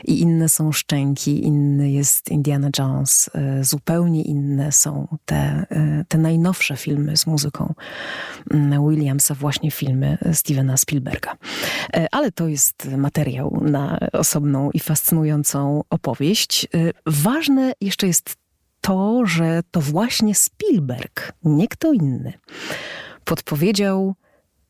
i 0.04 0.20
inne 0.20 0.48
są 0.48 0.72
Szczęki, 0.72 1.44
inny 1.44 1.90
jest 1.90 2.30
Indiana 2.30 2.70
Jones, 2.78 3.30
e, 3.34 3.64
zupełnie 3.64 4.22
inne 4.22 4.72
są 4.72 5.18
te, 5.24 5.36
e, 5.70 6.04
te 6.08 6.18
najnowsze 6.18 6.76
filmy 6.76 7.16
z 7.16 7.26
muzyką 7.26 7.74
mm, 8.50 8.88
Williamsa, 8.88 9.34
właśnie 9.34 9.70
filmy 9.70 10.18
Stevena 10.32 10.76
Spielberga. 10.76 11.36
E, 11.94 12.06
ale 12.10 12.32
to 12.32 12.48
jest 12.48 12.88
materiał 12.96 13.60
na 13.62 13.98
osobną 14.12 14.70
i 14.70 14.80
fascynującą 14.80 15.84
opowieść. 15.90 16.66
Ważne 17.06 17.72
jeszcze 17.80 18.06
jest 18.06 18.36
to, 18.80 19.26
że 19.26 19.60
to 19.70 19.80
właśnie 19.80 20.34
Spielberg, 20.34 21.32
nie 21.44 21.68
kto 21.68 21.92
inny, 21.92 22.32
podpowiedział 23.24 24.14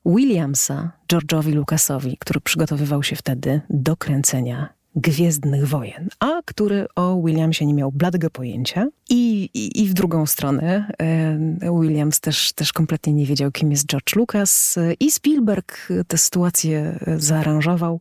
Williamsa 0.06 0.90
George'owi 1.08 1.54
Lucasowi, 1.54 2.16
który 2.20 2.40
przygotowywał 2.40 3.02
się 3.02 3.16
wtedy 3.16 3.60
do 3.70 3.96
kręcenia 3.96 4.68
Gwiezdnych 4.96 5.68
Wojen, 5.68 6.08
a 6.20 6.40
który 6.44 6.86
o 6.96 7.22
Williamsie 7.22 7.66
nie 7.66 7.74
miał 7.74 7.92
bladego 7.92 8.30
pojęcia. 8.30 8.86
I, 9.10 9.50
i, 9.54 9.82
i 9.82 9.88
w 9.88 9.94
drugą 9.94 10.26
stronę 10.26 10.92
e, 10.98 11.80
Williams 11.80 12.20
też, 12.20 12.52
też 12.52 12.72
kompletnie 12.72 13.12
nie 13.12 13.26
wiedział, 13.26 13.52
kim 13.52 13.70
jest 13.70 13.86
George 13.86 14.16
Lucas 14.16 14.78
i 15.00 15.10
Spielberg 15.10 15.88
tę 16.08 16.18
sytuację 16.18 16.98
zaaranżował, 17.16 18.00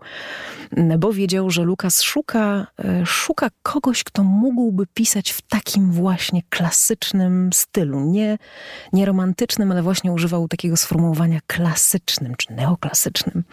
bo 1.00 1.14
wiedział, 1.14 1.50
że 1.50 1.64
Lucas 1.64 2.02
szuka, 2.02 2.68
e, 2.80 3.06
szuka 3.06 3.50
kogoś, 3.64 4.04
kto 4.04 4.24
mógłby 4.24 4.88
pisać 4.94 5.32
w 5.32 5.42
takim 5.42 5.92
właśnie 5.92 6.42
klasycznym 6.50 7.54
stylu. 7.54 8.00
Nie, 8.06 8.38
nie 8.94 9.06
romantycznym, 9.06 9.72
ale 9.72 9.84
właśnie 9.84 10.12
używał 10.12 10.48
takiego 10.48 10.78
sformułowania 10.78 11.40
klasycznym 11.48 12.36
czy 12.38 12.54
neoklasycznym. 12.54 13.44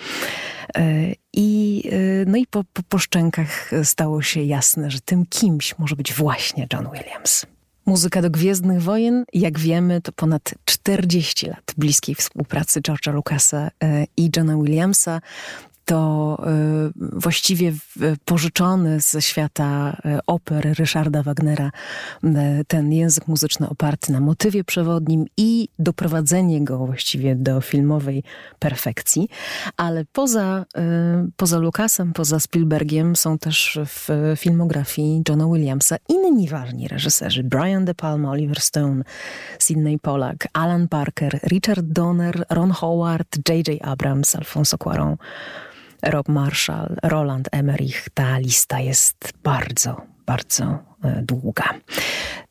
E, 0.76 1.14
I, 1.32 1.82
e, 1.92 2.24
no 2.26 2.36
i 2.36 2.46
po, 2.46 2.64
po, 2.72 2.82
po 2.82 2.98
szczękach 2.98 3.70
stało 3.84 4.22
się 4.22 4.42
jasne, 4.42 4.90
że 4.90 5.00
tym 5.00 5.26
kimś 5.26 5.78
może 5.78 5.96
być 5.96 6.12
właśnie 6.12 6.66
John 6.72 6.88
Williams. 6.92 7.46
Muzyka 7.86 8.22
do 8.22 8.30
Gwiezdnych 8.30 8.82
Wojen, 8.82 9.24
jak 9.32 9.58
wiemy, 9.58 10.00
to 10.00 10.12
ponad 10.12 10.54
40 10.64 11.46
lat 11.46 11.74
bliskiej 11.76 12.14
współpracy 12.14 12.80
George'a 12.80 13.12
Lucasa 13.12 13.70
e, 13.82 14.06
i 14.16 14.30
Johna 14.36 14.56
Williamsa 14.56 15.20
to 15.90 16.38
y, 16.46 17.20
właściwie 17.20 17.72
pożyczony 18.24 19.00
ze 19.00 19.22
świata 19.22 19.96
y, 20.06 20.18
oper 20.26 20.74
Ryszarda 20.78 21.22
Wagnera 21.22 21.70
y, 22.24 22.28
ten 22.68 22.92
język 22.92 23.28
muzyczny 23.28 23.68
oparty 23.68 24.12
na 24.12 24.20
motywie 24.20 24.64
przewodnim 24.64 25.26
i 25.36 25.68
doprowadzenie 25.78 26.64
go 26.64 26.86
właściwie 26.86 27.36
do 27.36 27.60
filmowej 27.60 28.22
perfekcji. 28.58 29.28
Ale 29.76 30.04
poza, 30.12 30.64
poza 31.36 31.58
Lucasem, 31.58 32.12
poza 32.12 32.40
Spielbergiem 32.40 33.16
są 33.16 33.38
też 33.38 33.78
w 33.86 34.08
filmografii 34.36 35.22
Johna 35.28 35.46
Williamsa 35.46 35.96
inni 36.08 36.48
ważni 36.48 36.88
reżyserzy. 36.88 37.44
Brian 37.44 37.84
De 37.84 37.94
Palma, 37.94 38.30
Oliver 38.30 38.60
Stone, 38.60 39.02
Sidney 39.58 39.98
Pollack, 39.98 40.48
Alan 40.52 40.88
Parker, 40.88 41.40
Richard 41.42 41.86
Donner, 41.86 42.44
Ron 42.50 42.70
Howard, 42.70 43.48
J.J. 43.48 43.78
Abrams, 43.82 44.36
Alfonso 44.36 44.76
Cuarón. 44.78 45.16
Rob 46.02 46.28
Marshall, 46.28 46.96
Roland 47.02 47.48
Emmerich. 47.52 48.08
Ta 48.14 48.38
lista 48.38 48.80
jest 48.80 49.32
bardzo, 49.42 50.02
bardzo 50.26 50.64
e, 51.04 51.22
długa. 51.22 51.74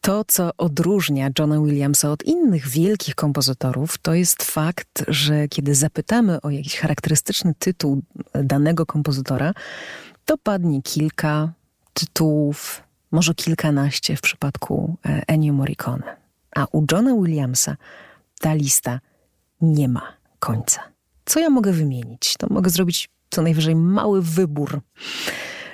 To, 0.01 0.25
co 0.27 0.51
odróżnia 0.57 1.29
Johna 1.39 1.61
Williamsa 1.61 2.11
od 2.11 2.23
innych 2.23 2.67
wielkich 2.67 3.15
kompozytorów, 3.15 3.97
to 3.97 4.13
jest 4.13 4.43
fakt, 4.43 5.03
że 5.07 5.47
kiedy 5.47 5.75
zapytamy 5.75 6.41
o 6.41 6.49
jakiś 6.49 6.77
charakterystyczny 6.77 7.53
tytuł 7.59 8.01
danego 8.33 8.85
kompozytora, 8.85 9.53
to 10.25 10.37
padnie 10.37 10.81
kilka 10.81 11.53
tytułów, 11.93 12.83
może 13.11 13.33
kilkanaście 13.33 14.15
w 14.15 14.21
przypadku 14.21 14.97
e, 15.05 15.21
Ennio 15.27 15.53
Morricone. 15.53 16.17
A 16.55 16.65
u 16.71 16.85
Johna 16.91 17.15
Williamsa 17.15 17.77
ta 18.39 18.53
lista 18.53 18.99
nie 19.61 19.87
ma 19.87 20.13
końca. 20.39 20.81
Co 21.25 21.39
ja 21.39 21.49
mogę 21.49 21.71
wymienić? 21.71 22.35
To 22.37 22.47
mogę 22.49 22.69
zrobić 22.69 23.09
co 23.29 23.41
najwyżej 23.41 23.75
mały 23.75 24.21
wybór 24.21 24.81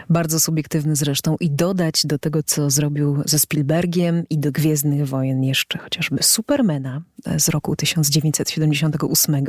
bardzo 0.09 0.39
subiektywny 0.39 0.95
zresztą, 0.95 1.35
i 1.39 1.51
dodać 1.51 2.05
do 2.05 2.19
tego, 2.19 2.43
co 2.43 2.69
zrobił 2.69 3.23
ze 3.25 3.39
Spielbergiem 3.39 4.23
i 4.29 4.37
do 4.37 4.51
Gwiezdnych 4.51 5.07
Wojen 5.07 5.43
jeszcze 5.43 5.77
chociażby 5.79 6.23
Supermana 6.23 7.01
z 7.37 7.49
roku 7.49 7.75
1978, 7.75 9.45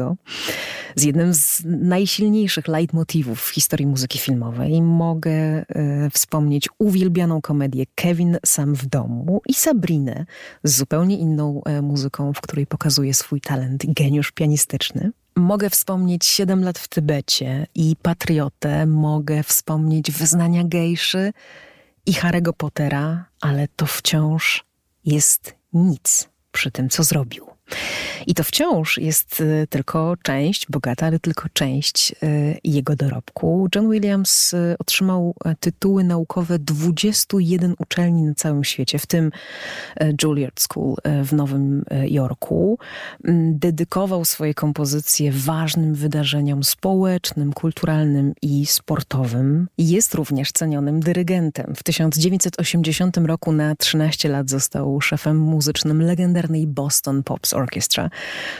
z 0.96 1.02
jednym 1.02 1.34
z 1.34 1.62
najsilniejszych 1.64 2.68
leitmotywów 2.68 3.42
w 3.42 3.48
historii 3.48 3.86
muzyki 3.86 4.18
filmowej. 4.18 4.82
Mogę 4.82 5.30
e, 5.30 5.64
wspomnieć 6.12 6.68
uwielbianą 6.78 7.40
komedię 7.40 7.84
Kevin 7.94 8.38
sam 8.46 8.74
w 8.74 8.86
domu 8.86 9.40
i 9.48 9.54
Sabrinę 9.54 10.26
z 10.64 10.76
zupełnie 10.76 11.18
inną 11.18 11.60
e, 11.64 11.82
muzyką, 11.82 12.32
w 12.32 12.40
której 12.40 12.66
pokazuje 12.66 13.14
swój 13.14 13.40
talent 13.40 13.84
i 13.84 13.92
geniusz 13.92 14.32
pianistyczny. 14.32 15.12
Mogę 15.36 15.70
wspomnieć 15.70 16.26
Siedem 16.26 16.64
lat 16.64 16.78
w 16.78 16.88
Tybecie 16.88 17.66
i 17.74 17.96
Patriotę, 18.02 18.86
mogę 18.86 19.42
wspomnieć 19.42 20.10
Wyznania 20.10 20.64
Gejszy 20.64 21.32
i 22.06 22.12
Harry'ego 22.12 22.52
Pottera, 22.52 23.24
ale 23.40 23.68
to 23.76 23.86
wciąż 23.86 24.64
jest 25.04 25.54
nic 25.72 26.28
przy 26.52 26.70
tym, 26.70 26.88
co 26.88 27.02
zrobił. 27.02 27.46
I 28.26 28.34
to 28.34 28.44
wciąż 28.44 28.98
jest 28.98 29.40
y, 29.40 29.66
tylko 29.70 30.14
część, 30.22 30.66
bogata, 30.70 31.06
ale 31.06 31.18
tylko 31.18 31.48
część 31.52 32.12
y, 32.22 32.58
jego 32.64 32.96
dorobku. 32.96 33.68
John 33.74 33.90
Williams 33.90 34.54
y, 34.54 34.76
otrzymał 34.78 35.34
tytuły 35.60 36.04
naukowe 36.04 36.58
21 36.58 37.74
uczelni 37.78 38.22
na 38.22 38.34
całym 38.34 38.64
świecie, 38.64 38.98
w 38.98 39.06
tym 39.06 39.30
Juilliard 40.22 40.60
School 40.60 40.96
w 41.24 41.32
Nowym 41.32 41.84
Jorku. 42.06 42.78
Mm, 43.24 43.58
dedykował 43.58 44.24
swoje 44.24 44.54
kompozycje 44.54 45.32
ważnym 45.32 45.94
wydarzeniom 45.94 46.64
społecznym, 46.64 47.52
kulturalnym 47.52 48.34
i 48.42 48.66
sportowym. 48.66 49.68
Jest 49.78 50.14
również 50.14 50.52
cenionym 50.52 51.00
dyrygentem. 51.00 51.74
W 51.76 51.82
1980 51.82 53.16
roku 53.16 53.52
na 53.52 53.76
13 53.76 54.28
lat 54.28 54.50
został 54.50 55.00
szefem 55.00 55.36
muzycznym 55.36 56.02
legendarnej 56.02 56.66
Boston 56.66 57.22
Pops 57.22 57.54
Orchestra. 57.54 58.10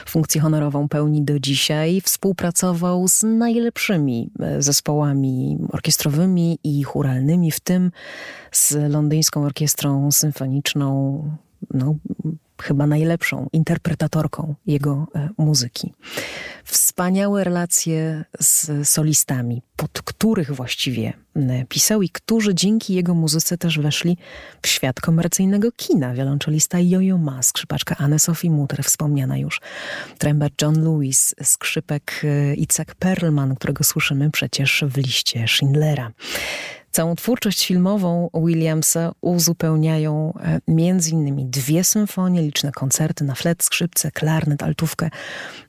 Funkcję 0.05 0.41
honorową 0.41 0.89
pełni 0.89 1.21
do 1.21 1.39
dzisiaj. 1.39 2.01
Współpracował 2.01 3.07
z 3.07 3.23
najlepszymi 3.23 4.29
e, 4.39 4.61
zespołami 4.61 5.57
orkiestrowymi 5.71 6.59
i 6.63 6.83
churalnymi, 6.83 7.51
w 7.51 7.59
tym 7.59 7.91
z 8.51 8.91
Londyńską 8.91 9.43
Orkiestrą 9.43 10.11
Symfoniczną. 10.11 11.23
No, 11.73 11.95
chyba 12.61 12.87
najlepszą 12.87 13.47
interpretatorką 13.53 14.55
jego 14.65 15.07
e, 15.15 15.29
muzyki. 15.37 15.93
Wspaniałe 16.63 17.43
relacje 17.43 18.25
z 18.39 18.71
solistami, 18.89 19.61
pod 19.75 20.01
których 20.01 20.55
właściwie 20.55 21.13
pisał 21.69 22.01
i 22.01 22.09
którzy 22.09 22.55
dzięki 22.55 22.93
jego 22.93 23.13
muzyce 23.13 23.57
też 23.57 23.79
weszli 23.79 24.17
w 24.61 24.67
świat 24.67 25.01
komercyjnego 25.01 25.71
kina. 25.71 26.13
Wiolonczelista 26.13 26.79
Jojo 26.79 27.17
Ma, 27.17 27.43
skrzypaczka 27.43 27.95
Anne-Sophie 27.97 28.49
Mutter, 28.49 28.83
wspomniana 28.83 29.37
już, 29.37 29.61
trębacz 30.17 30.53
John 30.61 30.83
Lewis, 30.83 31.35
skrzypek 31.43 32.21
e, 32.23 32.55
Icek 32.55 32.95
Perlman, 32.95 33.55
którego 33.55 33.83
słyszymy 33.83 34.31
przecież 34.31 34.83
w 34.87 34.97
liście 34.97 35.47
Schindlera. 35.47 36.11
Całą 36.97 37.15
twórczość 37.15 37.67
filmową 37.67 38.29
Williamsa 38.33 39.11
uzupełniają 39.21 40.33
e, 40.67 41.09
innymi 41.11 41.45
dwie 41.45 41.83
symfonie, 41.83 42.41
liczne 42.41 42.71
koncerty 42.71 43.23
na 43.23 43.35
flet, 43.35 43.63
skrzypce, 43.63 44.11
klarnet, 44.11 44.63
altówkę, 44.63 45.09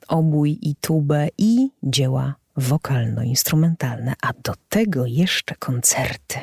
obój 0.07 0.59
i 0.61 0.75
tubę 0.75 1.27
i 1.37 1.69
dzieła 1.83 2.35
wokalno-instrumentalne, 2.57 4.13
a 4.21 4.33
do 4.43 4.53
tego 4.69 5.05
jeszcze 5.05 5.55
koncerty. 5.55 6.39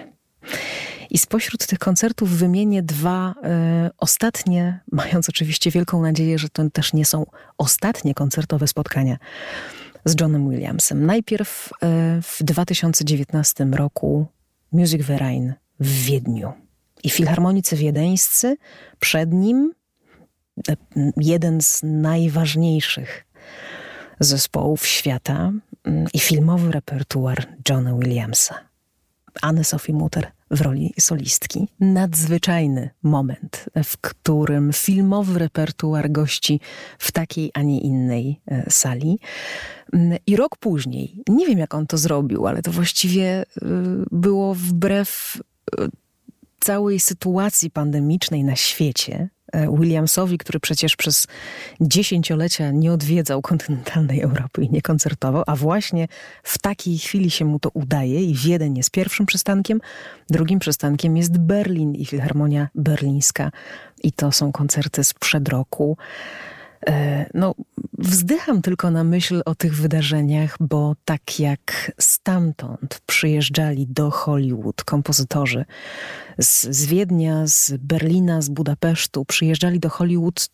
I 1.10 1.18
spośród 1.18 1.66
tych 1.66 1.78
koncertów 1.78 2.30
wymienię 2.30 2.82
dwa 2.82 3.34
e, 3.42 3.90
ostatnie, 3.98 4.80
mając 4.92 5.28
oczywiście 5.28 5.70
wielką 5.70 6.02
nadzieję, 6.02 6.38
że 6.38 6.48
to 6.48 6.70
też 6.70 6.92
nie 6.92 7.04
są 7.04 7.26
ostatnie 7.58 8.14
koncertowe 8.14 8.68
spotkania 8.68 9.16
z 10.04 10.20
Johnem 10.20 10.50
Williamsem. 10.50 11.06
Najpierw 11.06 11.70
e, 11.82 12.20
w 12.22 12.42
2019 12.42 13.64
roku 13.64 14.26
Music 14.72 15.02
Verein 15.02 15.54
w 15.80 16.04
Wiedniu. 16.04 16.52
I 17.02 17.10
filharmonicy 17.10 17.76
wiedeńscy, 17.76 18.56
przed 19.00 19.32
nim 19.32 19.72
e, 20.68 20.76
jeden 21.16 21.60
z 21.60 21.80
najważniejszych 21.82 23.26
zespołów 24.20 24.86
świata 24.86 25.52
mm, 25.84 26.06
i 26.12 26.18
filmowy 26.18 26.72
repertuar 26.72 27.46
Johna 27.68 27.94
Williamsa. 27.94 28.54
Anne 29.42 29.64
Sophie 29.64 29.94
Mutter 29.94 30.32
w 30.50 30.60
roli 30.60 30.94
solistki. 31.00 31.68
Nadzwyczajny 31.80 32.90
moment, 33.02 33.64
w 33.84 33.98
którym 33.98 34.72
filmowy 34.72 35.38
repertuar 35.38 36.10
gości 36.10 36.60
w 36.98 37.12
takiej, 37.12 37.50
a 37.54 37.62
nie 37.62 37.80
innej 37.80 38.40
e, 38.46 38.70
sali. 38.70 39.18
Mm, 39.92 40.18
I 40.26 40.36
rok 40.36 40.56
później, 40.56 41.22
nie 41.28 41.46
wiem 41.46 41.58
jak 41.58 41.74
on 41.74 41.86
to 41.86 41.98
zrobił, 41.98 42.46
ale 42.46 42.62
to 42.62 42.72
właściwie 42.72 43.26
e, 43.26 43.44
było 44.10 44.54
wbrew 44.54 45.40
e, 45.78 45.88
całej 46.60 47.00
sytuacji 47.00 47.70
pandemicznej 47.70 48.44
na 48.44 48.56
świecie, 48.56 49.28
Williamsowi, 49.52 50.38
który 50.38 50.60
przecież 50.60 50.96
przez 50.96 51.26
dziesięciolecia 51.80 52.70
nie 52.70 52.92
odwiedzał 52.92 53.42
kontynentalnej 53.42 54.20
Europy 54.20 54.64
i 54.64 54.70
nie 54.70 54.82
koncertował, 54.82 55.42
a 55.46 55.56
właśnie 55.56 56.08
w 56.42 56.58
takiej 56.58 56.98
chwili 56.98 57.30
się 57.30 57.44
mu 57.44 57.58
to 57.58 57.70
udaje 57.74 58.22
i 58.22 58.34
Wiedeń 58.34 58.76
jest 58.76 58.90
pierwszym 58.90 59.26
przystankiem, 59.26 59.80
drugim 60.30 60.58
przystankiem 60.58 61.16
jest 61.16 61.38
Berlin 61.38 61.94
i 61.94 62.06
Filharmonia 62.06 62.68
Berlińska 62.74 63.50
i 64.02 64.12
to 64.12 64.32
są 64.32 64.52
koncerty 64.52 65.04
sprzed 65.04 65.48
roku. 65.48 65.96
E, 66.88 67.26
no, 67.34 67.54
wzdycham 67.98 68.62
tylko 68.62 68.90
na 68.90 69.04
myśl 69.04 69.42
o 69.44 69.54
tych 69.54 69.74
wydarzeniach, 69.74 70.56
bo 70.60 70.94
tak 71.04 71.40
jak 71.40 71.92
stamtąd 71.98 73.00
przyjeżdżali 73.06 73.86
do 73.86 74.10
Hollywood 74.10 74.84
kompozytorzy 74.84 75.64
z, 76.38 76.62
z 76.62 76.86
Wiednia, 76.86 77.46
z 77.46 77.72
Berlina, 77.78 78.42
z 78.42 78.48
Budapesztu, 78.48 79.24
przyjeżdżali 79.24 79.80
do 79.80 79.88
Hollywood 79.88 80.48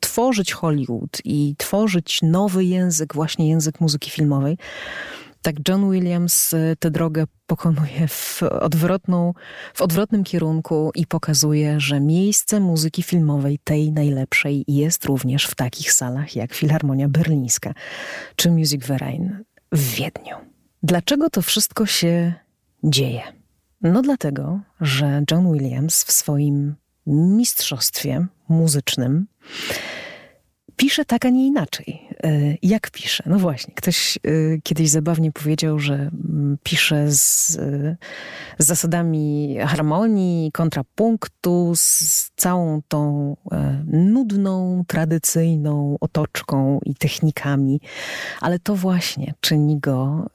tworzyć 0.00 0.52
Hollywood 0.52 1.18
i 1.24 1.54
tworzyć 1.58 2.22
nowy 2.22 2.64
język, 2.64 3.14
właśnie 3.14 3.48
język 3.48 3.80
muzyki 3.80 4.10
filmowej, 4.10 4.58
tak 5.42 5.68
John 5.68 5.90
Williams 5.90 6.52
y, 6.52 6.76
tę 6.78 6.90
drogę 6.90 7.24
pokonuje 7.46 8.08
w, 8.08 8.42
odwrotną, 8.42 9.34
w 9.74 9.82
odwrotnym 9.82 10.24
kierunku 10.24 10.90
i 10.94 11.06
pokazuje, 11.06 11.80
że 11.80 12.00
miejsce 12.00 12.60
muzyki 12.60 13.02
filmowej, 13.02 13.58
tej 13.64 13.92
najlepszej, 13.92 14.64
jest 14.68 15.04
również 15.04 15.46
w 15.46 15.54
takich 15.54 15.92
salach 15.92 16.36
jak 16.36 16.54
Filharmonia 16.54 17.08
Berlińska 17.08 17.74
czy 18.36 18.50
Music 18.50 18.86
Verein 18.86 19.44
w 19.72 19.94
Wiedniu. 19.94 20.36
Dlaczego 20.82 21.30
to 21.30 21.42
wszystko 21.42 21.86
się 21.86 22.34
dzieje? 22.84 23.22
No 23.80 24.02
dlatego, 24.02 24.60
że 24.80 25.22
John 25.30 25.52
Williams 25.52 26.04
w 26.04 26.12
swoim 26.12 26.74
mistrzostwie 27.06 28.26
muzycznym 28.48 29.26
pisze 30.76 31.04
tak, 31.04 31.26
a 31.26 31.28
nie 31.30 31.46
inaczej. 31.46 32.08
E, 32.24 32.30
jak 32.62 32.90
pisze? 32.90 33.22
No 33.26 33.38
właśnie, 33.38 33.74
ktoś 33.74 34.16
e, 34.16 34.20
kiedyś 34.62 34.90
zabawnie 34.90 35.32
powiedział, 35.32 35.78
że 35.78 35.94
mm, 35.94 36.58
pisze 36.62 37.12
z, 37.12 37.56
e, 37.56 37.96
z 38.58 38.66
zasadami 38.66 39.56
harmonii, 39.66 40.52
kontrapunktu, 40.52 41.72
z 41.74 42.30
całą 42.36 42.82
tą 42.88 43.36
nudną, 43.86 44.84
tradycyjną 44.86 45.96
otoczką 46.00 46.80
i 46.84 46.94
technikami, 46.94 47.80
ale 48.40 48.58
to 48.58 48.76
właśnie 48.76 49.34
czyni 49.40 49.78
go 49.80 50.26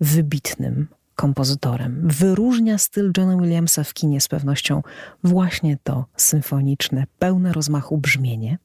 wybitnym 0.00 0.88
kompozytorem. 1.20 2.00
Wyróżnia 2.04 2.78
styl 2.78 3.12
Johna 3.16 3.36
Williamsa 3.36 3.84
w 3.84 3.94
kinie 3.94 4.20
z 4.20 4.28
pewnością 4.28 4.82
właśnie 5.24 5.78
to 5.82 6.04
symfoniczne, 6.16 7.04
pełne 7.18 7.52
rozmachu 7.52 7.98
brzmienie. 7.98 8.58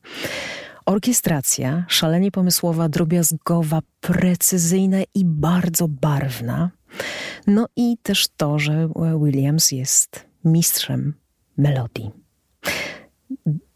Orkiestracja, 0.85 1.85
szalenie 1.87 2.31
pomysłowa, 2.31 2.89
drobiazgowa, 2.89 3.79
precyzyjna 4.01 4.97
i 5.15 5.25
bardzo 5.25 5.87
barwna. 5.87 6.71
No 7.47 7.67
i 7.75 7.97
też 8.03 8.27
to, 8.37 8.59
że 8.59 8.89
Williams 9.23 9.71
jest 9.71 10.25
mistrzem 10.43 11.13
melodii. 11.57 12.11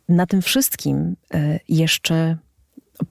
Na 0.09 0.25
tym 0.25 0.41
wszystkim 0.41 1.15
e, 1.33 1.59
jeszcze 1.69 2.37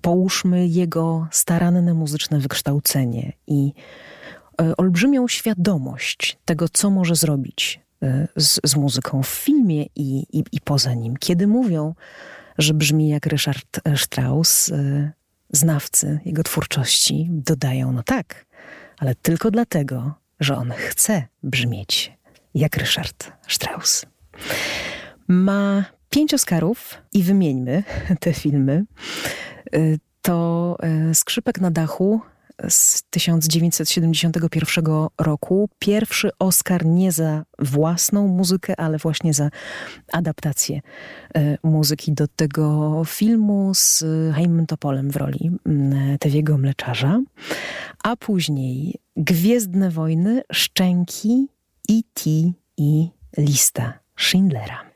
połóżmy 0.00 0.66
jego 0.66 1.28
staranne 1.30 1.94
muzyczne 1.94 2.38
wykształcenie 2.38 3.32
i 3.46 3.72
e, 4.60 4.76
olbrzymią 4.76 5.28
świadomość 5.28 6.38
tego, 6.44 6.68
co 6.68 6.90
może 6.90 7.14
zrobić 7.14 7.80
e, 8.02 8.28
z, 8.36 8.60
z 8.64 8.76
muzyką 8.76 9.22
w 9.22 9.28
filmie 9.28 9.82
i, 9.82 10.26
i, 10.32 10.44
i 10.52 10.60
poza 10.60 10.94
nim. 10.94 11.16
Kiedy 11.16 11.46
mówią, 11.46 11.94
że 12.58 12.74
brzmi 12.74 13.08
jak 13.08 13.26
Ryszard 13.26 13.80
Strauss, 13.96 14.68
y, 14.68 15.12
znawcy 15.50 16.20
jego 16.24 16.42
twórczości 16.42 17.26
dodają, 17.30 17.92
no 17.92 18.02
tak, 18.02 18.46
ale 18.98 19.14
tylko 19.14 19.50
dlatego, 19.50 20.14
że 20.40 20.56
on 20.56 20.72
chce 20.76 21.22
brzmieć 21.42 22.18
jak 22.54 22.76
Ryszard 22.76 23.32
Strauss. 23.48 24.06
Ma 25.28 25.84
pięć 26.10 26.34
Oscarów 26.34 26.94
i 27.12 27.22
wymieńmy 27.22 27.82
te 28.20 28.32
filmy. 28.32 28.84
Y, 29.74 29.98
to 30.22 30.76
Skrzypek 31.14 31.60
na 31.60 31.70
dachu 31.70 32.20
z 32.68 33.02
1971 33.10 34.84
roku. 35.20 35.68
Pierwszy 35.78 36.30
Oscar 36.38 36.86
nie 36.86 37.12
za 37.12 37.44
własną 37.58 38.28
muzykę, 38.28 38.80
ale 38.80 38.98
właśnie 38.98 39.34
za 39.34 39.50
adaptację 40.12 40.80
e, 41.34 41.58
muzyki 41.62 42.12
do 42.12 42.28
tego 42.28 43.02
filmu 43.06 43.74
z 43.74 44.04
Jaimem 44.36 44.66
Topolem 44.66 45.10
w 45.10 45.16
roli 45.16 45.50
Tewiego 46.20 46.58
Mleczarza. 46.58 47.20
A 48.04 48.16
później 48.16 48.94
Gwiezdne 49.16 49.90
Wojny, 49.90 50.42
Szczęki, 50.52 51.48
E.T. 51.90 52.30
i 52.76 53.10
Lista 53.38 53.98
Schindlera 54.16 54.87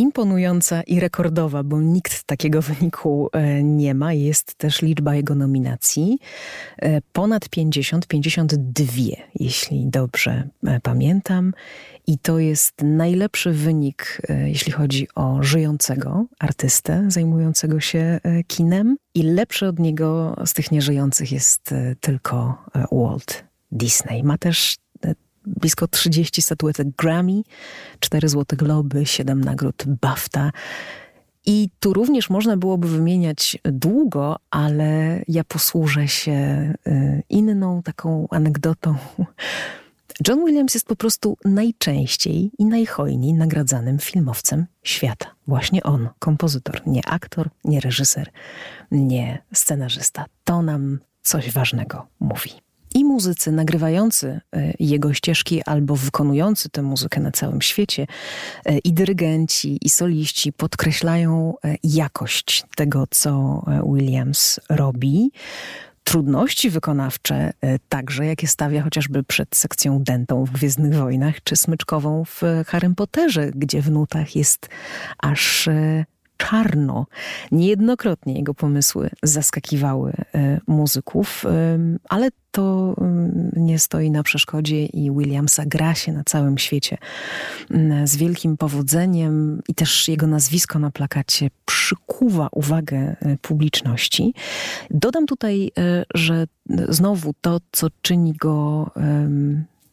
imponująca 0.00 0.82
i 0.82 1.00
rekordowa, 1.00 1.62
bo 1.62 1.80
nikt 1.80 2.22
takiego 2.22 2.62
wyniku 2.62 3.28
e, 3.32 3.62
nie 3.62 3.94
ma. 3.94 4.12
Jest 4.12 4.54
też 4.54 4.82
liczba 4.82 5.14
jego 5.14 5.34
nominacji. 5.34 6.18
E, 6.78 7.00
ponad 7.12 7.48
50, 7.48 8.06
52, 8.06 8.92
jeśli 9.34 9.86
dobrze 9.86 10.48
e, 10.66 10.80
pamiętam. 10.80 11.52
I 12.06 12.18
to 12.18 12.38
jest 12.38 12.74
najlepszy 12.82 13.52
wynik, 13.52 14.22
jeśli 14.44 14.72
chodzi 14.72 15.08
o 15.14 15.42
żyjącego 15.42 16.24
artystę 16.38 17.04
zajmującego 17.08 17.80
się 17.80 18.20
kinem. 18.46 18.96
I 19.14 19.22
lepszy 19.22 19.66
od 19.66 19.78
niego 19.78 20.36
z 20.46 20.52
tych 20.52 20.70
nieżyjących 20.70 21.32
jest 21.32 21.74
tylko 22.00 22.58
Walt 22.92 23.44
Disney. 23.72 24.22
Ma 24.22 24.38
też 24.38 24.76
blisko 25.56 25.88
30 25.88 26.42
statuetek 26.42 26.88
Grammy, 26.98 27.42
4 28.00 28.28
Złote 28.28 28.56
Globy, 28.56 29.06
7 29.06 29.44
nagród 29.44 29.84
BAFTA. 29.86 30.52
I 31.46 31.70
tu 31.80 31.92
również 31.92 32.30
można 32.30 32.56
byłoby 32.56 32.88
wymieniać 32.88 33.58
długo, 33.64 34.36
ale 34.50 35.22
ja 35.28 35.44
posłużę 35.44 36.08
się 36.08 36.32
y, 36.86 37.22
inną 37.28 37.82
taką 37.82 38.26
anegdotą. 38.30 38.94
John 40.28 40.44
Williams 40.44 40.74
jest 40.74 40.86
po 40.86 40.96
prostu 40.96 41.36
najczęściej 41.44 42.50
i 42.58 42.64
najhojniej 42.64 43.34
nagradzanym 43.34 43.98
filmowcem 43.98 44.66
świata. 44.82 45.34
Właśnie 45.46 45.82
on, 45.82 46.08
kompozytor, 46.18 46.82
nie 46.86 47.06
aktor, 47.06 47.50
nie 47.64 47.80
reżyser, 47.80 48.30
nie 48.90 49.42
scenarzysta. 49.54 50.24
To 50.44 50.62
nam 50.62 50.98
coś 51.22 51.52
ważnego 51.52 52.06
mówi 52.20 52.50
muzycy 53.10 53.52
nagrywający 53.52 54.40
e, 54.56 54.72
jego 54.80 55.14
ścieżki 55.14 55.62
albo 55.62 55.96
wykonujący 55.96 56.68
tę 56.68 56.82
muzykę 56.82 57.20
na 57.20 57.30
całym 57.30 57.62
świecie, 57.62 58.06
e, 58.64 58.78
i 58.78 58.92
dyrygenci, 58.92 59.78
i 59.82 59.90
soliści 59.90 60.52
podkreślają 60.52 61.54
e, 61.64 61.76
jakość 61.82 62.64
tego, 62.76 63.04
co 63.10 63.64
Williams 63.94 64.60
robi. 64.68 65.32
trudności 66.04 66.70
wykonawcze, 66.70 67.52
także 67.88 68.26
jakie 68.26 68.48
stawia 68.48 68.82
chociażby 68.82 69.22
przed 69.24 69.56
sekcją 69.56 70.02
dentą 70.02 70.44
w 70.44 70.50
Gwiezdnych 70.50 70.94
Wojnach, 70.94 71.42
czy 71.44 71.56
smyczkową 71.56 72.24
w 72.24 72.42
Harrym 72.66 72.94
Potterze, 72.94 73.50
gdzie 73.54 73.82
w 73.82 73.90
nutach 73.90 74.36
jest 74.36 74.68
aż 75.18 75.68
czarno. 76.40 77.06
Niejednokrotnie 77.52 78.34
jego 78.34 78.54
pomysły 78.54 79.10
zaskakiwały 79.22 80.12
e, 80.34 80.60
muzyków, 80.66 81.44
e, 81.46 81.78
ale 82.08 82.30
to 82.50 82.94
mm, 83.00 83.50
nie 83.56 83.78
stoi 83.78 84.10
na 84.10 84.22
przeszkodzie 84.22 84.86
i 84.86 85.10
Williamsa 85.10 85.62
gra 85.66 85.94
się 85.94 86.12
na 86.12 86.24
całym 86.24 86.58
świecie 86.58 86.98
mm, 87.70 88.06
z 88.06 88.16
wielkim 88.16 88.56
powodzeniem 88.56 89.62
i 89.68 89.74
też 89.74 90.08
jego 90.08 90.26
nazwisko 90.26 90.78
na 90.78 90.90
plakacie 90.90 91.50
przykuwa 91.66 92.48
uwagę 92.52 92.96
e, 93.20 93.36
publiczności. 93.42 94.34
Dodam 94.90 95.26
tutaj, 95.26 95.72
że 96.14 96.46
znowu 96.88 97.34
to, 97.40 97.60
co 97.72 97.86
czyni 98.02 98.32
go 98.32 98.90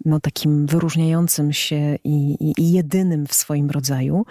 no, 0.07 0.19
takim 0.19 0.65
wyróżniającym 0.65 1.53
się 1.53 1.95
i, 2.03 2.37
i, 2.39 2.53
i, 2.57 2.71
jedynym 2.71 3.27
w 3.27 3.33
swoim 3.33 3.69
rodzaju, 3.69 4.25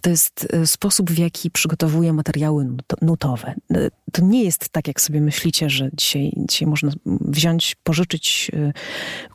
to 0.00 0.10
jest 0.10 0.48
e, 0.52 0.66
sposób, 0.66 1.10
w 1.10 1.18
jaki 1.18 1.50
przygotowuje 1.50 2.12
materiały 2.12 2.66
nutowe. 3.02 3.54
E, 3.74 3.90
to 4.12 4.22
nie 4.22 4.44
jest 4.44 4.68
tak, 4.68 4.88
jak 4.88 5.00
sobie 5.00 5.20
myślicie, 5.20 5.70
że 5.70 5.90
dzisiaj, 5.92 6.32
dzisiaj 6.36 6.68
można 6.68 6.92
wziąć, 7.06 7.76
pożyczyć, 7.82 8.50
e, 8.54 8.72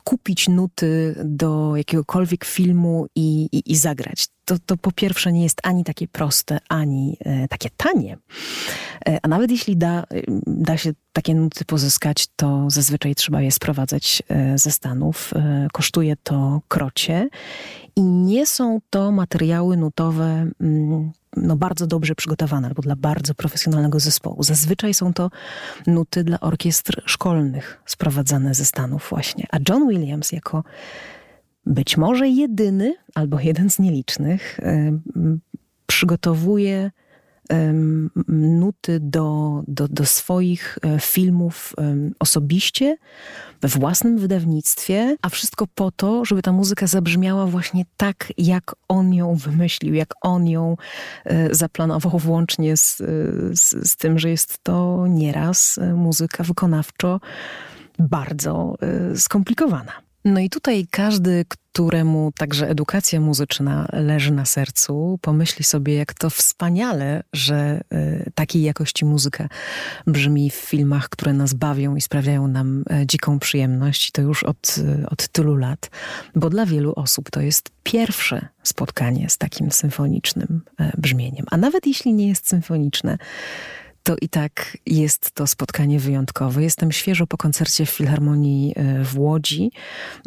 kupić 0.04 0.48
nuty 0.48 1.14
do 1.24 1.76
jakiegokolwiek 1.76 2.44
filmu 2.44 3.06
i, 3.16 3.48
i, 3.52 3.72
i 3.72 3.76
zagrać 3.76 4.26
to, 4.44 4.58
to 4.66 4.76
po 4.76 4.92
pierwsze 4.92 5.32
nie 5.32 5.42
jest 5.42 5.60
ani 5.62 5.84
takie 5.84 6.08
proste, 6.08 6.58
ani 6.68 7.16
e, 7.24 7.48
takie 7.48 7.70
tanie. 7.76 8.18
E, 9.08 9.18
a 9.22 9.28
nawet 9.28 9.50
jeśli 9.50 9.76
da, 9.76 10.02
e, 10.02 10.04
da 10.46 10.76
się 10.76 10.92
takie 11.12 11.34
nuty 11.34 11.64
pozyskać, 11.64 12.26
to 12.36 12.70
zazwyczaj 12.70 13.14
trzeba 13.14 13.40
je 13.42 13.52
sprowadzać 13.52 14.22
ze 14.54 14.70
Stanów. 14.70 15.34
Kosztuje 15.72 16.16
to 16.22 16.60
krocie 16.68 17.28
i 17.96 18.02
nie 18.02 18.46
są 18.46 18.80
to 18.90 19.12
materiały 19.12 19.76
nutowe 19.76 20.46
mm, 20.60 21.12
no, 21.36 21.56
bardzo 21.56 21.86
dobrze 21.86 22.14
przygotowane 22.14 22.68
albo 22.68 22.82
dla 22.82 22.96
bardzo 22.96 23.34
profesjonalnego 23.34 24.00
zespołu. 24.00 24.42
Zazwyczaj 24.42 24.94
są 24.94 25.12
to 25.12 25.30
nuty 25.86 26.24
dla 26.24 26.40
orkiestr 26.40 27.02
szkolnych 27.06 27.82
sprowadzane 27.86 28.54
ze 28.54 28.64
Stanów 28.64 29.06
właśnie. 29.10 29.46
A 29.50 29.56
John 29.68 29.88
Williams 29.88 30.32
jako 30.32 30.64
być 31.66 31.96
może 31.96 32.28
jedyny 32.28 32.94
albo 33.14 33.40
jeden 33.40 33.70
z 33.70 33.78
nielicznych 33.78 34.60
przygotowuje 35.86 36.90
nuty 38.28 39.00
do, 39.00 39.62
do, 39.68 39.88
do 39.88 40.06
swoich 40.06 40.78
e, 40.82 41.00
filmów 41.00 41.74
osobiście, 42.18 42.96
we 43.60 43.68
własnym 43.68 44.18
wydawnictwie, 44.18 45.16
a 45.22 45.28
wszystko 45.28 45.66
po 45.74 45.90
to, 45.90 46.24
żeby 46.24 46.42
ta 46.42 46.52
muzyka 46.52 46.86
zabrzmiała 46.86 47.46
właśnie 47.46 47.84
tak, 47.96 48.32
jak 48.38 48.74
on 48.88 49.14
ją 49.14 49.34
wymyślił, 49.34 49.94
jak 49.94 50.14
on 50.20 50.48
ją 50.48 50.76
e, 51.24 51.54
zaplanował, 51.54 52.18
włącznie 52.18 52.76
z, 52.76 53.00
e, 53.00 53.04
z, 53.56 53.90
z 53.90 53.96
tym, 53.96 54.18
że 54.18 54.30
jest 54.30 54.58
to 54.62 55.06
nieraz 55.08 55.80
muzyka 55.94 56.44
wykonawczo 56.44 57.20
bardzo 57.98 58.74
skomplikowana. 59.16 59.92
No 60.24 60.40
i 60.40 60.50
tutaj 60.50 60.86
każdy, 60.90 61.44
któremu 61.48 62.32
także 62.38 62.68
edukacja 62.68 63.20
muzyczna 63.20 63.88
leży 63.92 64.32
na 64.32 64.44
sercu, 64.44 65.18
pomyśli 65.22 65.64
sobie, 65.64 65.94
jak 65.94 66.14
to 66.14 66.30
wspaniale, 66.30 67.22
że 67.32 67.80
y, 67.92 68.30
takiej 68.34 68.62
jakości 68.62 69.04
muzyka 69.04 69.48
brzmi 70.06 70.50
w 70.50 70.54
filmach, 70.54 71.08
które 71.08 71.32
nas 71.32 71.54
bawią 71.54 71.96
i 71.96 72.00
sprawiają 72.00 72.48
nam 72.48 72.84
e, 72.90 73.06
dziką 73.06 73.38
przyjemność. 73.38 74.08
I 74.08 74.12
to 74.12 74.22
już 74.22 74.44
od, 74.44 74.76
od 75.10 75.28
tylu 75.28 75.56
lat, 75.56 75.90
bo 76.34 76.50
dla 76.50 76.66
wielu 76.66 76.92
osób 76.96 77.30
to 77.30 77.40
jest 77.40 77.70
pierwsze 77.82 78.48
spotkanie 78.62 79.30
z 79.30 79.38
takim 79.38 79.70
symfonicznym 79.70 80.60
e, 80.78 80.92
brzmieniem. 80.98 81.46
A 81.50 81.56
nawet 81.56 81.86
jeśli 81.86 82.14
nie 82.14 82.28
jest 82.28 82.48
symfoniczne, 82.48 83.18
to 84.02 84.16
i 84.20 84.28
tak 84.28 84.78
jest 84.86 85.30
to 85.30 85.46
spotkanie 85.46 86.00
wyjątkowe. 86.00 86.62
Jestem 86.62 86.92
świeżo 86.92 87.26
po 87.26 87.36
koncercie 87.36 87.86
w 87.86 87.90
Filharmonii 87.90 88.72
e, 88.76 89.04
w 89.04 89.18
Łodzi. 89.18 89.70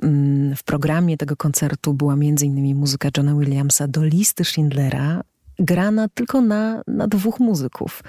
Mm, 0.01 0.55
w 0.55 0.63
programie 0.63 1.17
tego 1.17 1.35
koncertu 1.35 1.93
była 1.93 2.13
m.in. 2.13 2.75
muzyka 2.75 3.09
Johna 3.17 3.35
Williamsa 3.35 3.87
do 3.87 4.03
listy 4.03 4.45
Schindlera, 4.45 5.21
grana 5.59 6.07
tylko 6.13 6.41
na, 6.41 6.81
na 6.87 7.07
dwóch 7.07 7.39
muzyków. 7.39 8.03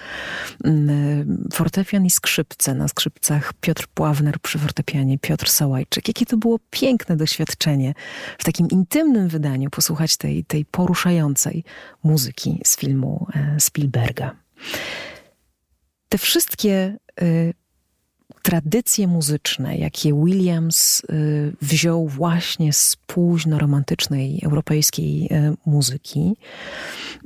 Mm, 0.65 0.91
e, 0.91 1.57
fortepian 1.57 2.07
i 2.07 2.11
skrzypce. 2.11 2.75
Na 2.75 2.89
skrzypcach 2.89 3.53
Piotr 3.61 3.87
Pławner 3.95 4.41
przy 4.41 4.59
fortepianie, 4.59 5.19
Piotr 5.19 5.51
Sałajczyk. 5.51 6.09
Jakie 6.09 6.27
to 6.27 6.37
było 6.37 6.59
piękne 6.71 7.17
doświadczenie 7.17 7.95
w 8.39 8.45
takim 8.45 8.69
intymnym 8.69 9.29
wydaniu 9.29 9.71
posłuchać 9.71 10.17
tej, 10.17 10.45
tej 10.45 10.65
poruszającej 10.65 11.65
muzyki 12.03 12.61
z 12.65 12.77
filmu 12.77 13.27
e, 13.35 13.61
Spielberga 13.61 14.37
te 16.09 16.19
wszystkie 16.19 16.97
y, 17.23 17.55
tradycje 18.43 19.07
muzyczne, 19.07 19.77
jakie 19.79 20.15
Williams 20.25 21.03
y, 21.11 21.57
wziął 21.63 22.09
właśnie 22.09 22.73
z 22.73 22.97
późno-romantycznej 23.07 24.41
europejskiej 24.45 25.29
y, 25.33 25.57
muzyki, 25.67 26.37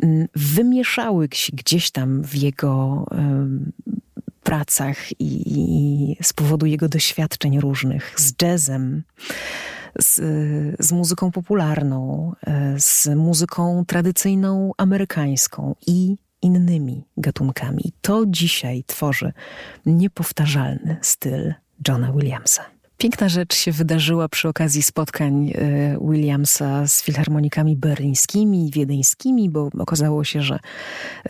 y, 0.04 0.28
wymieszały 0.34 1.28
się 1.32 1.52
gdzieś 1.56 1.90
tam 1.90 2.22
w 2.22 2.34
jego 2.34 3.06
pracach 4.42 5.20
i, 5.20 5.42
i 5.46 6.16
z 6.22 6.32
powodu 6.32 6.66
jego 6.66 6.88
doświadczeń 6.88 7.60
różnych 7.60 8.14
z 8.20 8.42
jazzem, 8.42 9.02
z, 9.98 10.14
z, 10.86 10.92
muzyką 10.92 11.30
popularną, 11.30 12.32
z 12.78 13.06
muzyką 13.06 13.84
tradycyjną 13.86 14.72
amerykańską 14.76 15.74
i 15.86 16.16
innymi 16.42 17.04
gatunkami. 17.16 17.92
To 18.00 18.24
dzisiaj 18.26 18.84
tworzy 18.86 19.32
niepowtarzalny 19.86 20.96
styl 21.02 21.54
Johna 21.88 22.12
Williamsa. 22.12 22.79
Piękna 23.00 23.28
rzecz 23.28 23.54
się 23.54 23.72
wydarzyła 23.72 24.28
przy 24.28 24.48
okazji 24.48 24.82
spotkań 24.82 25.52
e, 25.54 25.98
Williamsa 26.00 26.86
z 26.86 27.02
filharmonikami 27.02 27.76
berlińskimi 27.76 28.68
i 28.68 28.70
wiedeńskimi, 28.70 29.50
bo 29.50 29.70
okazało 29.78 30.24
się, 30.24 30.42
że, 30.42 30.58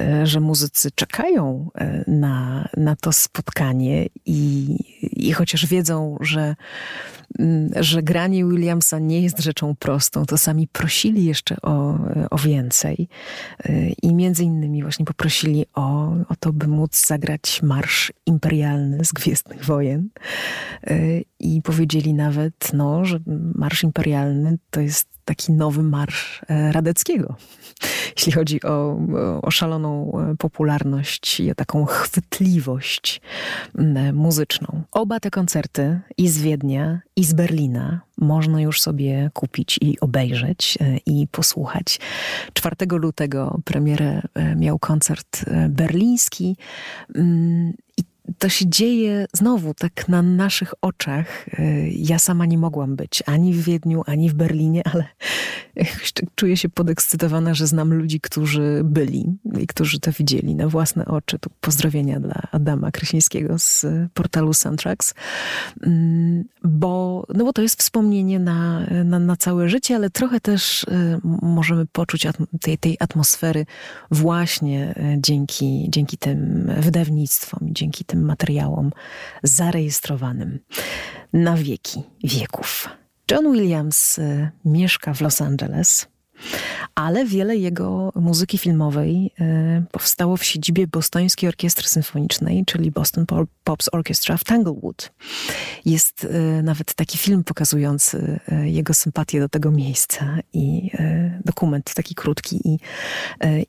e, 0.01 0.27
że 0.27 0.41
muzycy 0.41 0.91
czekają 0.91 1.71
e, 1.75 2.05
na, 2.07 2.69
na 2.77 2.97
to 2.97 3.13
spotkanie 3.13 4.07
i, 4.27 4.77
i 5.03 5.33
chociaż 5.33 5.67
wiedzą, 5.67 6.17
że 6.21 6.57
że 7.81 8.03
granie 8.03 8.45
Williamsa 8.45 8.99
nie 8.99 9.21
jest 9.21 9.39
rzeczą 9.39 9.77
prostą, 9.77 10.27
to 10.27 10.39
sami 10.39 10.69
prosili 10.69 11.25
jeszcze 11.25 11.57
o, 11.63 11.99
o 12.31 12.39
więcej. 12.39 13.09
I 14.03 14.15
między 14.15 14.45
innymi 14.45 14.83
właśnie 14.83 15.05
poprosili 15.05 15.67
o, 15.75 16.09
o 16.29 16.37
to, 16.41 16.53
by 16.53 16.67
móc 16.67 17.07
zagrać 17.07 17.61
marsz 17.63 18.13
imperialny 18.27 19.05
z 19.05 19.13
Gwiezdnych 19.13 19.65
Wojen. 19.65 20.09
I 21.41 21.63
powiedzieli 21.63 22.15
nawet, 22.15 22.73
no, 22.73 23.05
że 23.05 23.21
marsz 23.55 23.83
imperialny 23.83 24.59
to 24.71 24.81
jest 24.81 25.11
taki 25.25 25.53
nowy 25.53 25.83
marsz 25.83 26.43
e, 26.49 26.73
Radeckiego, 26.73 27.35
jeśli 28.17 28.33
chodzi 28.33 28.63
o, 28.63 28.99
o 29.43 29.51
szaloną 29.51 30.13
e, 30.13 30.37
popularność 30.37 31.41
i 31.41 31.51
o 31.51 31.55
taką 31.55 31.85
chwytliwość 31.85 33.21
muzyczną. 34.13 34.83
Oba 34.93 35.21
te 35.21 35.31
koncerty 35.31 36.01
i 36.17 36.29
z 36.29 36.39
Wiednia, 36.39 37.01
i 37.17 37.25
z 37.25 37.33
Berlina 37.33 38.01
można 38.19 38.61
już 38.61 38.81
sobie 38.81 39.31
kupić 39.35 39.79
i 39.83 40.01
obejrzeć 40.01 40.79
e, 40.81 40.97
i 41.07 41.27
posłuchać. 41.27 42.01
4 42.53 42.77
lutego 42.91 43.61
premierę 43.65 44.23
miał 44.57 44.79
koncert 44.79 45.45
berliński 45.69 46.57
i 47.97 48.05
to 48.39 48.49
się 48.49 48.65
dzieje 48.69 49.27
znowu 49.33 49.75
tak 49.75 50.09
na 50.09 50.23
naszych 50.23 50.75
oczach. 50.83 51.49
Y, 51.49 51.91
ja 51.97 52.19
sama 52.19 52.47
nie 52.47 52.59
mogłam 52.59 52.97
być 52.97 53.23
ani 53.27 53.55
w 53.55 53.65
Wiedniu, 53.65 54.03
ani 54.07 54.31
w 54.31 54.35
Berlinie, 54.35 54.83
ale 54.87 55.05
czuję 56.35 56.57
się 56.57 56.69
podekscytowana, 56.69 57.55
że 57.55 57.67
znam 57.67 57.95
ludzi, 57.95 58.21
którzy 58.21 58.81
byli 58.85 59.39
i 59.61 59.67
którzy 59.67 60.01
to 60.01 60.13
widzieli 60.13 60.55
na 60.55 60.69
własne 60.69 61.05
oczy. 61.05 61.39
Tu 61.39 61.51
pozdrowienia 61.61 62.21
dla 62.21 62.43
Adama 62.53 62.91
Krysińskiego 62.91 63.59
z 63.59 63.87
portalu 64.15 64.53
Soundtracks, 64.53 65.15
mm, 65.83 66.45
bo, 66.65 67.27
no 67.35 67.45
bo 67.45 67.53
to 67.53 67.63
jest 67.63 67.81
wspomnienie 67.81 68.39
na, 68.39 68.87
na, 69.05 69.19
na 69.19 69.37
całe 69.37 69.69
życie, 69.69 69.97
ale 69.97 70.11
trochę 70.11 70.41
też 70.41 70.85
y, 70.85 71.21
możemy 71.43 71.87
poczuć 71.87 72.27
tej, 72.61 72.79
tej 72.79 72.97
atmosfery 73.01 73.67
właśnie 74.11 74.95
y, 74.97 75.19
dzięki, 75.21 75.87
dzięki 75.89 76.19
tym 76.19 76.71
wydawnictwom, 76.81 77.61
dzięki 77.63 78.05
tym 78.05 78.20
materiałom 78.25 78.91
zarejestrowanym 79.43 80.59
na 81.33 81.57
wieki 81.57 82.03
wieków. 82.25 82.89
John 83.31 83.53
Williams 83.53 84.19
y, 84.19 84.51
mieszka 84.65 85.15
w 85.15 85.21
Los 85.21 85.41
Angeles. 85.41 86.07
Ale 86.95 87.25
wiele 87.25 87.57
jego 87.57 88.13
muzyki 88.15 88.59
filmowej 88.59 89.31
e, 89.41 89.83
powstało 89.91 90.37
w 90.37 90.45
siedzibie 90.45 90.87
Bostońskiej 90.87 91.49
Orkiestry 91.49 91.89
Symfonicznej, 91.89 92.65
czyli 92.67 92.91
Boston 92.91 93.27
Pops 93.65 93.89
Orchestra 93.93 94.37
w 94.37 94.45
Tanglewood. 94.45 95.13
Jest 95.85 96.25
e, 96.31 96.63
nawet 96.63 96.95
taki 96.95 97.19
film 97.19 97.45
pokazujący 97.45 98.41
e, 98.49 98.69
jego 98.69 98.95
sympatię 98.95 99.41
do 99.41 99.49
tego 99.49 99.71
miejsca 99.71 100.39
i 100.53 100.91
dokument 101.45 101.95
taki 101.95 102.15
krótki 102.15 102.61
i, 102.65 102.79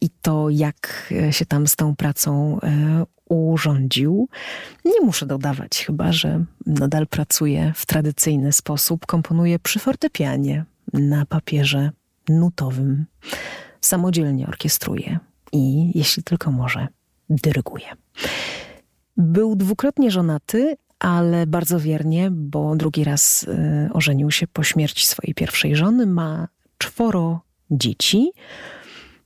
i 0.02 0.10
to, 0.22 0.50
jak 0.50 1.14
się 1.32 1.46
tam 1.46 1.68
z 1.68 1.76
tą 1.76 1.96
pracą 1.96 2.60
urządził. 3.30 4.30
Nie 4.86 5.02
muszę 5.06 5.26
dodawać 5.26 5.86
chyba, 5.86 6.12
że 6.12 6.46
nadal 6.66 7.08
pracuje 7.08 7.74
w 7.76 7.86
tradycyjny 7.86 8.52
sposób, 8.52 9.06
komponuje 9.06 9.60
przy 9.60 9.80
fortepianie 9.80 10.66
na 10.94 11.26
papierze 11.26 11.92
nutowym. 12.40 13.06
Samodzielnie 13.82 14.48
orkiestruje 14.48 15.20
i, 15.52 15.92
jeśli 15.98 16.24
tylko 16.24 16.52
może, 16.52 16.88
dyryguje. 17.30 17.88
Był 19.18 19.56
dwukrotnie 19.56 20.12
żonaty, 20.12 20.78
ale 21.00 21.48
bardzo 21.48 21.80
wiernie, 21.80 22.32
bo 22.32 22.76
drugi 22.76 23.04
raz 23.04 23.44
y, 23.44 23.90
ożenił 23.94 24.32
się 24.32 24.48
po 24.48 24.64
śmierci 24.64 25.08
swojej 25.08 25.34
pierwszej 25.34 25.76
żony. 25.76 26.06
Ma 26.06 26.48
czworo 26.78 27.42
dzieci. 27.72 28.32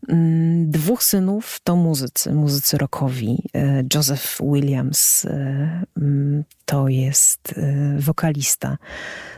Mm, 0.07 0.71
dwóch 0.71 1.03
synów 1.03 1.59
to 1.63 1.75
muzycy, 1.75 2.33
muzycy 2.33 2.77
rockowi. 2.77 3.43
Y, 3.55 3.85
Joseph 3.93 4.37
Williams 4.53 5.25
y, 5.25 5.29
mm, 5.97 6.43
to 6.65 6.87
jest 6.87 7.55
wokalista 7.97 8.77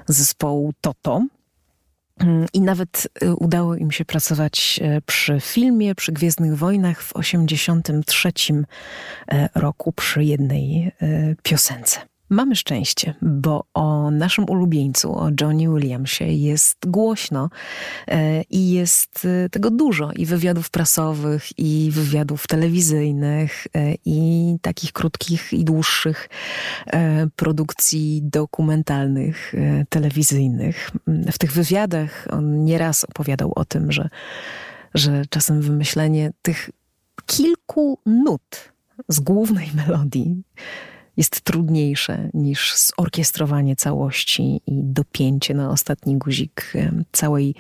zespołu 0.08 0.73
Toto. 0.82 1.25
Mm, 2.19 2.45
I 2.53 2.62
nawet 2.62 3.08
y, 3.23 3.36
udało 3.36 3.75
im 3.75 3.91
się 3.91 4.06
pracować 4.06 4.80
e, 4.84 5.01
przy 5.01 5.39
filmie, 5.39 5.95
przy 5.95 6.12
Gwiezdnych 6.12 6.58
Wojnach 6.58 7.03
w 7.03 7.13
1983 7.13 8.32
e, 9.32 9.49
roku 9.56 9.91
przy 9.91 10.23
jednej 10.23 10.91
e, 11.01 11.36
piosence. 11.43 11.99
Mamy 12.30 12.56
szczęście, 12.56 13.13
bo 13.22 13.63
o 13.74 14.12
naszym 14.12 14.46
ulubieńcu, 14.50 15.16
o 15.16 15.30
Johnny 15.42 15.68
Williamsie 15.68 16.24
jest 16.24 16.78
głośno 16.88 17.50
e, 18.08 18.42
i 18.42 18.72
jest 18.72 19.26
e, 19.26 19.50
tego 19.50 19.72
dużo 19.72 20.12
i 20.16 20.26
wywiadów 20.26 20.70
prasowych, 20.70 21.60
i 21.60 21.90
wywiadów 21.92 22.48
telewizyjnych, 22.48 23.68
e, 23.76 23.94
i 24.06 24.56
takich 24.62 24.92
krótkich 24.92 25.54
i 25.54 25.63
dłuższych 25.63 26.30
produkcji 27.36 28.22
dokumentalnych, 28.24 29.54
telewizyjnych. 29.90 30.92
W 31.08 31.38
tych 31.38 31.52
wywiadach 31.52 32.28
on 32.30 32.66
nieraz 32.66 33.04
opowiadał 33.04 33.52
o 33.56 33.66
tym, 33.66 33.92
że, 33.92 34.10
że 34.94 35.26
czasem 35.30 35.62
wymyślenie 35.62 36.32
tych 36.42 36.70
kilku 37.26 38.00
nut 38.06 38.74
z 39.10 39.20
głównej 39.20 39.72
melodii 39.88 40.44
jest 41.17 41.41
trudniejsze 41.41 42.30
niż 42.34 42.75
zorkiestrowanie 42.77 43.75
całości 43.75 44.62
i 44.67 44.84
dopięcie 44.84 45.53
na 45.53 45.69
ostatni 45.69 46.17
guzik 46.17 46.71
e, 46.75 46.91
całej 47.12 47.56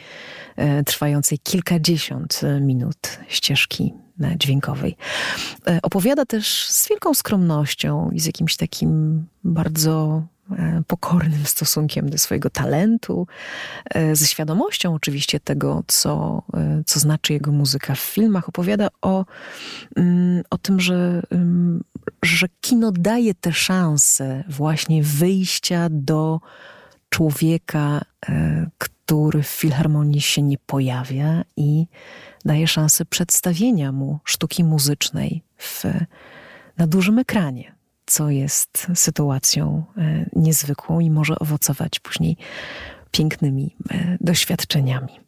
e, 0.55 0.83
trwającej 0.83 1.39
kilkadziesiąt 1.39 2.41
minut 2.61 3.19
ścieżki 3.27 3.93
e, 4.21 4.37
dźwiękowej. 4.37 4.95
Opowiada 5.81 6.25
też 6.25 6.69
z 6.69 6.89
wielką 6.89 7.13
skromnością 7.13 8.09
i 8.11 8.19
z 8.19 8.25
jakimś 8.25 8.55
takim 8.55 9.25
bardzo 9.43 10.23
E, 10.23 10.36
pokornym 10.87 11.45
stosunkiem 11.45 12.09
do 12.09 12.17
swojego 12.17 12.49
talentu, 12.49 13.27
e, 13.89 14.15
ze 14.15 14.27
świadomością 14.27 14.93
oczywiście 14.93 15.39
tego, 15.39 15.83
co, 15.87 16.43
e, 16.53 16.83
co 16.85 16.99
znaczy 16.99 17.33
jego 17.33 17.51
muzyka 17.51 17.95
w 17.95 17.99
filmach. 17.99 18.49
Opowiada 18.49 18.87
o, 19.01 19.25
mm, 19.95 20.43
o 20.49 20.57
tym, 20.57 20.79
że, 20.79 21.21
mm, 21.31 21.83
że 22.23 22.47
kino 22.61 22.91
daje 22.91 23.33
tę 23.33 23.53
szansę 23.53 24.43
właśnie 24.49 25.03
wyjścia 25.03 25.87
do 25.91 26.39
człowieka, 27.09 28.01
który 28.77 29.43
w 29.43 29.47
filharmonii 29.47 30.21
się 30.21 30.41
nie 30.41 30.57
pojawia 30.57 31.43
i 31.57 31.87
daje 32.45 32.67
szansę 32.67 33.05
przedstawienia 33.05 33.91
mu 33.91 34.19
sztuki 34.23 34.63
muzycznej 34.63 35.43
w, 35.57 35.83
na 36.77 36.87
dużym 36.87 37.19
ekranie 37.19 37.76
co 38.07 38.29
jest 38.29 38.87
sytuacją 38.95 39.83
e, 39.97 40.25
niezwykłą 40.35 40.99
i 40.99 41.09
może 41.09 41.39
owocować 41.39 41.99
później 41.99 42.37
pięknymi 43.11 43.75
e, 43.91 44.17
doświadczeniami. 44.21 45.19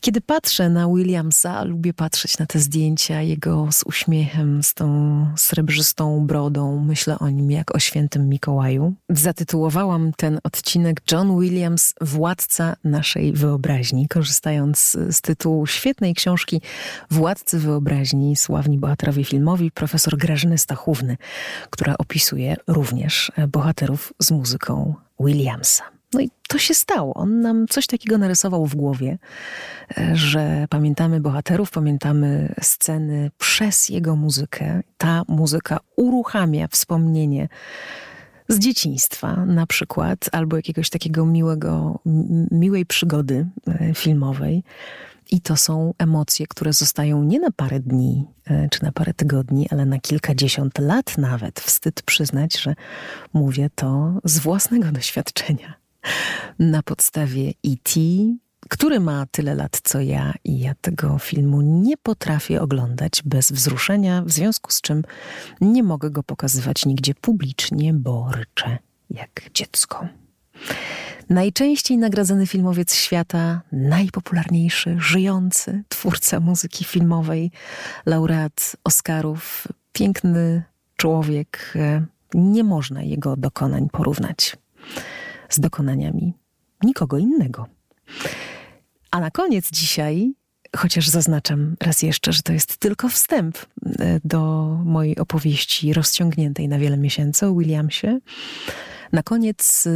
Kiedy 0.00 0.20
patrzę 0.20 0.68
na 0.68 0.88
Williamsa, 0.88 1.64
lubię 1.64 1.94
patrzeć 1.94 2.38
na 2.38 2.46
te 2.46 2.58
zdjęcia 2.58 3.22
jego 3.22 3.68
z 3.72 3.82
uśmiechem, 3.82 4.62
z 4.62 4.74
tą 4.74 5.26
srebrzystą 5.36 6.26
brodą. 6.26 6.84
Myślę 6.84 7.18
o 7.18 7.28
nim 7.28 7.50
jak 7.50 7.74
o 7.74 7.78
świętym 7.78 8.28
Mikołaju. 8.28 8.94
Zatytułowałam 9.08 10.12
ten 10.16 10.40
odcinek 10.44 11.02
John 11.12 11.40
Williams, 11.40 11.94
władca 12.00 12.76
naszej 12.84 13.32
wyobraźni, 13.32 14.08
korzystając 14.08 14.96
z 15.10 15.20
tytułu 15.20 15.66
świetnej 15.66 16.14
książki 16.14 16.60
Władcy 17.10 17.58
wyobraźni, 17.58 18.36
sławni 18.36 18.78
bohaterowie 18.78 19.24
filmowi, 19.24 19.70
profesor 19.70 20.16
Grażyny 20.16 20.58
Stachówny, 20.58 21.16
która 21.70 21.94
opisuje 21.98 22.56
również 22.66 23.32
bohaterów 23.48 24.12
z 24.18 24.30
muzyką 24.30 24.94
Williamsa. 25.20 25.97
No 26.12 26.20
i 26.20 26.30
to 26.48 26.58
się 26.58 26.74
stało. 26.74 27.14
On 27.14 27.40
nam 27.40 27.66
coś 27.66 27.86
takiego 27.86 28.18
narysował 28.18 28.66
w 28.66 28.74
głowie, 28.74 29.18
e, 29.98 30.16
że 30.16 30.66
pamiętamy 30.70 31.20
bohaterów, 31.20 31.70
pamiętamy 31.70 32.54
sceny 32.60 33.30
przez 33.38 33.88
jego 33.88 34.16
muzykę. 34.16 34.82
Ta 34.98 35.22
muzyka 35.28 35.80
uruchamia 35.96 36.68
wspomnienie 36.68 37.48
z 38.48 38.58
dzieciństwa 38.58 39.44
na 39.46 39.66
przykład, 39.66 40.28
albo 40.32 40.56
jakiegoś 40.56 40.90
takiego 40.90 41.26
miłego, 41.26 42.00
miłej 42.50 42.86
przygody 42.86 43.46
e, 43.66 43.94
filmowej. 43.94 44.64
I 45.30 45.40
to 45.40 45.56
są 45.56 45.94
emocje, 45.98 46.46
które 46.46 46.72
zostają 46.72 47.22
nie 47.22 47.40
na 47.40 47.50
parę 47.50 47.80
dni 47.80 48.26
e, 48.46 48.68
czy 48.68 48.82
na 48.82 48.92
parę 48.92 49.14
tygodni, 49.14 49.66
ale 49.70 49.86
na 49.86 49.98
kilkadziesiąt 49.98 50.78
lat 50.78 51.18
nawet. 51.18 51.60
Wstyd 51.60 52.02
przyznać, 52.02 52.60
że 52.60 52.74
mówię 53.32 53.70
to 53.74 54.20
z 54.24 54.38
własnego 54.38 54.92
doświadczenia 54.92 55.87
na 56.58 56.82
podstawie 56.82 57.48
E.T., 57.48 58.00
który 58.68 59.00
ma 59.00 59.26
tyle 59.30 59.54
lat 59.54 59.80
co 59.84 60.00
ja 60.00 60.34
i 60.44 60.58
ja 60.58 60.74
tego 60.80 61.18
filmu 61.18 61.60
nie 61.60 61.96
potrafię 61.96 62.62
oglądać 62.62 63.22
bez 63.24 63.52
wzruszenia, 63.52 64.22
w 64.22 64.30
związku 64.30 64.72
z 64.72 64.80
czym 64.80 65.02
nie 65.60 65.82
mogę 65.82 66.10
go 66.10 66.22
pokazywać 66.22 66.86
nigdzie 66.86 67.14
publicznie, 67.14 67.94
bo 67.94 68.30
ryczę 68.32 68.78
jak 69.10 69.50
dziecko. 69.54 70.08
Najczęściej 71.28 71.98
nagradzany 71.98 72.46
filmowiec 72.46 72.94
świata, 72.94 73.60
najpopularniejszy, 73.72 74.96
żyjący 74.98 75.82
twórca 75.88 76.40
muzyki 76.40 76.84
filmowej, 76.84 77.50
laureat 78.06 78.76
Oscarów, 78.84 79.68
piękny 79.92 80.62
człowiek, 80.96 81.74
nie 82.34 82.64
można 82.64 83.02
jego 83.02 83.36
dokonań 83.36 83.88
porównać 83.92 84.56
z 85.48 85.60
dokonaniami 85.60 86.34
nikogo 86.84 87.18
innego. 87.18 87.66
A 89.10 89.20
na 89.20 89.30
koniec 89.30 89.70
dzisiaj, 89.70 90.32
chociaż 90.76 91.08
zaznaczam 91.08 91.76
raz 91.80 92.02
jeszcze, 92.02 92.32
że 92.32 92.42
to 92.42 92.52
jest 92.52 92.76
tylko 92.76 93.08
wstęp 93.08 93.58
e, 93.58 94.20
do 94.24 94.64
mojej 94.84 95.18
opowieści 95.18 95.92
rozciągniętej 95.92 96.68
na 96.68 96.78
wiele 96.78 96.96
miesięcy 96.96 97.46
o 97.46 97.54
Williamsie, 97.54 98.18
na 99.12 99.22
koniec 99.22 99.88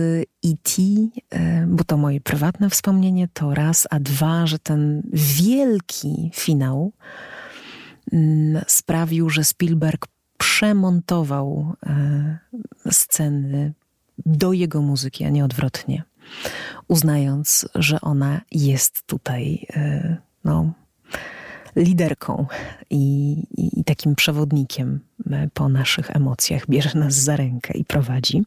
E.T., 0.44 0.82
e, 1.30 1.66
bo 1.68 1.84
to 1.84 1.96
moje 1.96 2.20
prywatne 2.20 2.70
wspomnienie, 2.70 3.28
to 3.32 3.54
raz, 3.54 3.86
a 3.90 4.00
dwa, 4.00 4.46
że 4.46 4.58
ten 4.58 5.02
wielki 5.12 6.30
finał 6.34 6.92
mm, 8.12 8.62
sprawił, 8.66 9.30
że 9.30 9.44
Spielberg 9.44 10.06
przemontował 10.38 11.74
e, 11.86 12.38
sceny 12.90 13.72
do 14.26 14.52
jego 14.52 14.82
muzyki, 14.82 15.24
a 15.24 15.30
nie 15.30 15.44
odwrotnie. 15.44 16.02
Uznając, 16.88 17.68
że 17.74 18.00
ona 18.00 18.40
jest 18.50 19.06
tutaj 19.06 19.66
e, 19.76 20.16
no, 20.44 20.72
liderką 21.76 22.46
i, 22.90 23.32
i, 23.50 23.80
i, 23.80 23.84
takim 23.84 24.14
przewodnikiem 24.14 25.00
po 25.54 25.68
naszych 25.68 26.16
emocjach, 26.16 26.68
bierze 26.68 26.98
nas 26.98 27.14
za 27.14 27.36
rękę 27.36 27.74
i 27.78 27.84
prowadzi. 27.84 28.42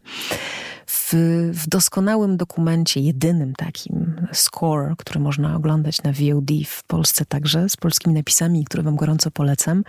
W, 0.88 1.14
w 1.54 1.68
doskonałym 1.68 2.38
dokumencie, 2.38 3.00
jedynym 3.00 3.54
takim 3.54 4.16
score, 4.32 4.96
który 4.98 5.20
można 5.20 5.56
oglądać 5.56 6.04
na 6.04 6.12
VOD 6.12 6.52
w 6.68 6.84
Polsce 6.84 7.26
także, 7.26 7.70
z 7.70 7.78
polskimi 7.78 8.16
napisami, 8.16 8.66
które 8.66 8.84
Wam 8.84 8.96
gorąco 8.96 9.32
polecam, 9.32 9.84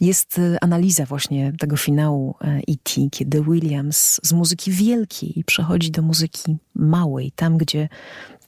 jest 0.00 0.38
e, 0.38 0.64
analiza 0.64 1.04
właśnie 1.04 1.52
tego 1.58 1.76
finału 1.76 2.34
E.T., 2.40 3.00
kiedy 3.10 3.42
Williams 3.42 4.20
z 4.22 4.32
muzyki 4.32 4.70
wielkiej 4.70 5.44
przechodzi 5.46 5.90
do 5.90 6.02
muzyki 6.02 6.56
małej, 6.74 7.32
tam 7.32 7.56
gdzie 7.56 7.88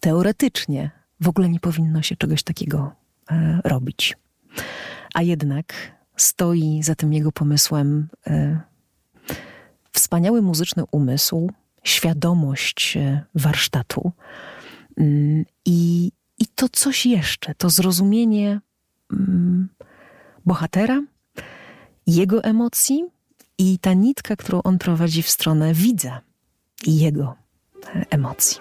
teoretycznie 0.01 0.91
w 1.21 1.29
ogóle 1.29 1.49
nie 1.49 1.61
powinno 1.61 2.03
się 2.03 2.17
czegoś 2.17 2.43
takiego 2.43 2.93
e, 3.31 3.61
robić. 3.65 4.17
A 5.15 5.23
jednak 5.23 5.75
stoi 6.21 6.83
za 6.83 6.95
tym 6.95 7.13
jego 7.13 7.33
pomysłem 7.33 8.09
e, 8.27 8.61
wspaniały 9.93 10.43
muzyczny 10.43 10.85
umysł, 10.93 11.51
świadomość 11.85 12.97
e, 12.97 13.25
warsztatu 13.35 14.13
mm, 14.97 15.45
i, 15.65 16.13
i 16.39 16.47
to 16.55 16.69
coś 16.69 17.07
jeszcze, 17.07 17.55
to 17.55 17.71
zrozumienie 17.71 18.61
mm, 19.13 19.69
bohatera, 20.47 21.03
jego 22.07 22.45
emocji 22.45 23.05
i 23.59 23.79
ta 23.79 23.93
nitka, 23.93 24.37
którą 24.37 24.63
on 24.63 24.79
prowadzi 24.79 25.23
w 25.23 25.31
stronę 25.31 25.75
widza 25.75 26.21
i 26.87 26.99
jego 26.99 27.35
e, 27.95 28.07
emocji. 28.11 28.61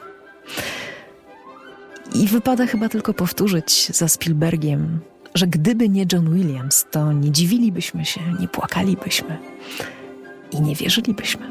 I 2.15 2.27
wypada 2.27 2.67
chyba 2.67 2.89
tylko 2.89 3.13
powtórzyć 3.13 3.91
za 3.95 4.07
Spielbergiem, 4.07 4.99
że 5.35 5.47
gdyby 5.47 5.89
nie 5.89 6.05
John 6.13 6.33
Williams, 6.33 6.85
to 6.91 7.13
nie 7.13 7.31
dziwilibyśmy 7.31 8.05
się, 8.05 8.21
nie 8.39 8.47
płakalibyśmy 8.47 9.37
i 10.51 10.61
nie 10.61 10.75
wierzylibyśmy. 10.75 11.49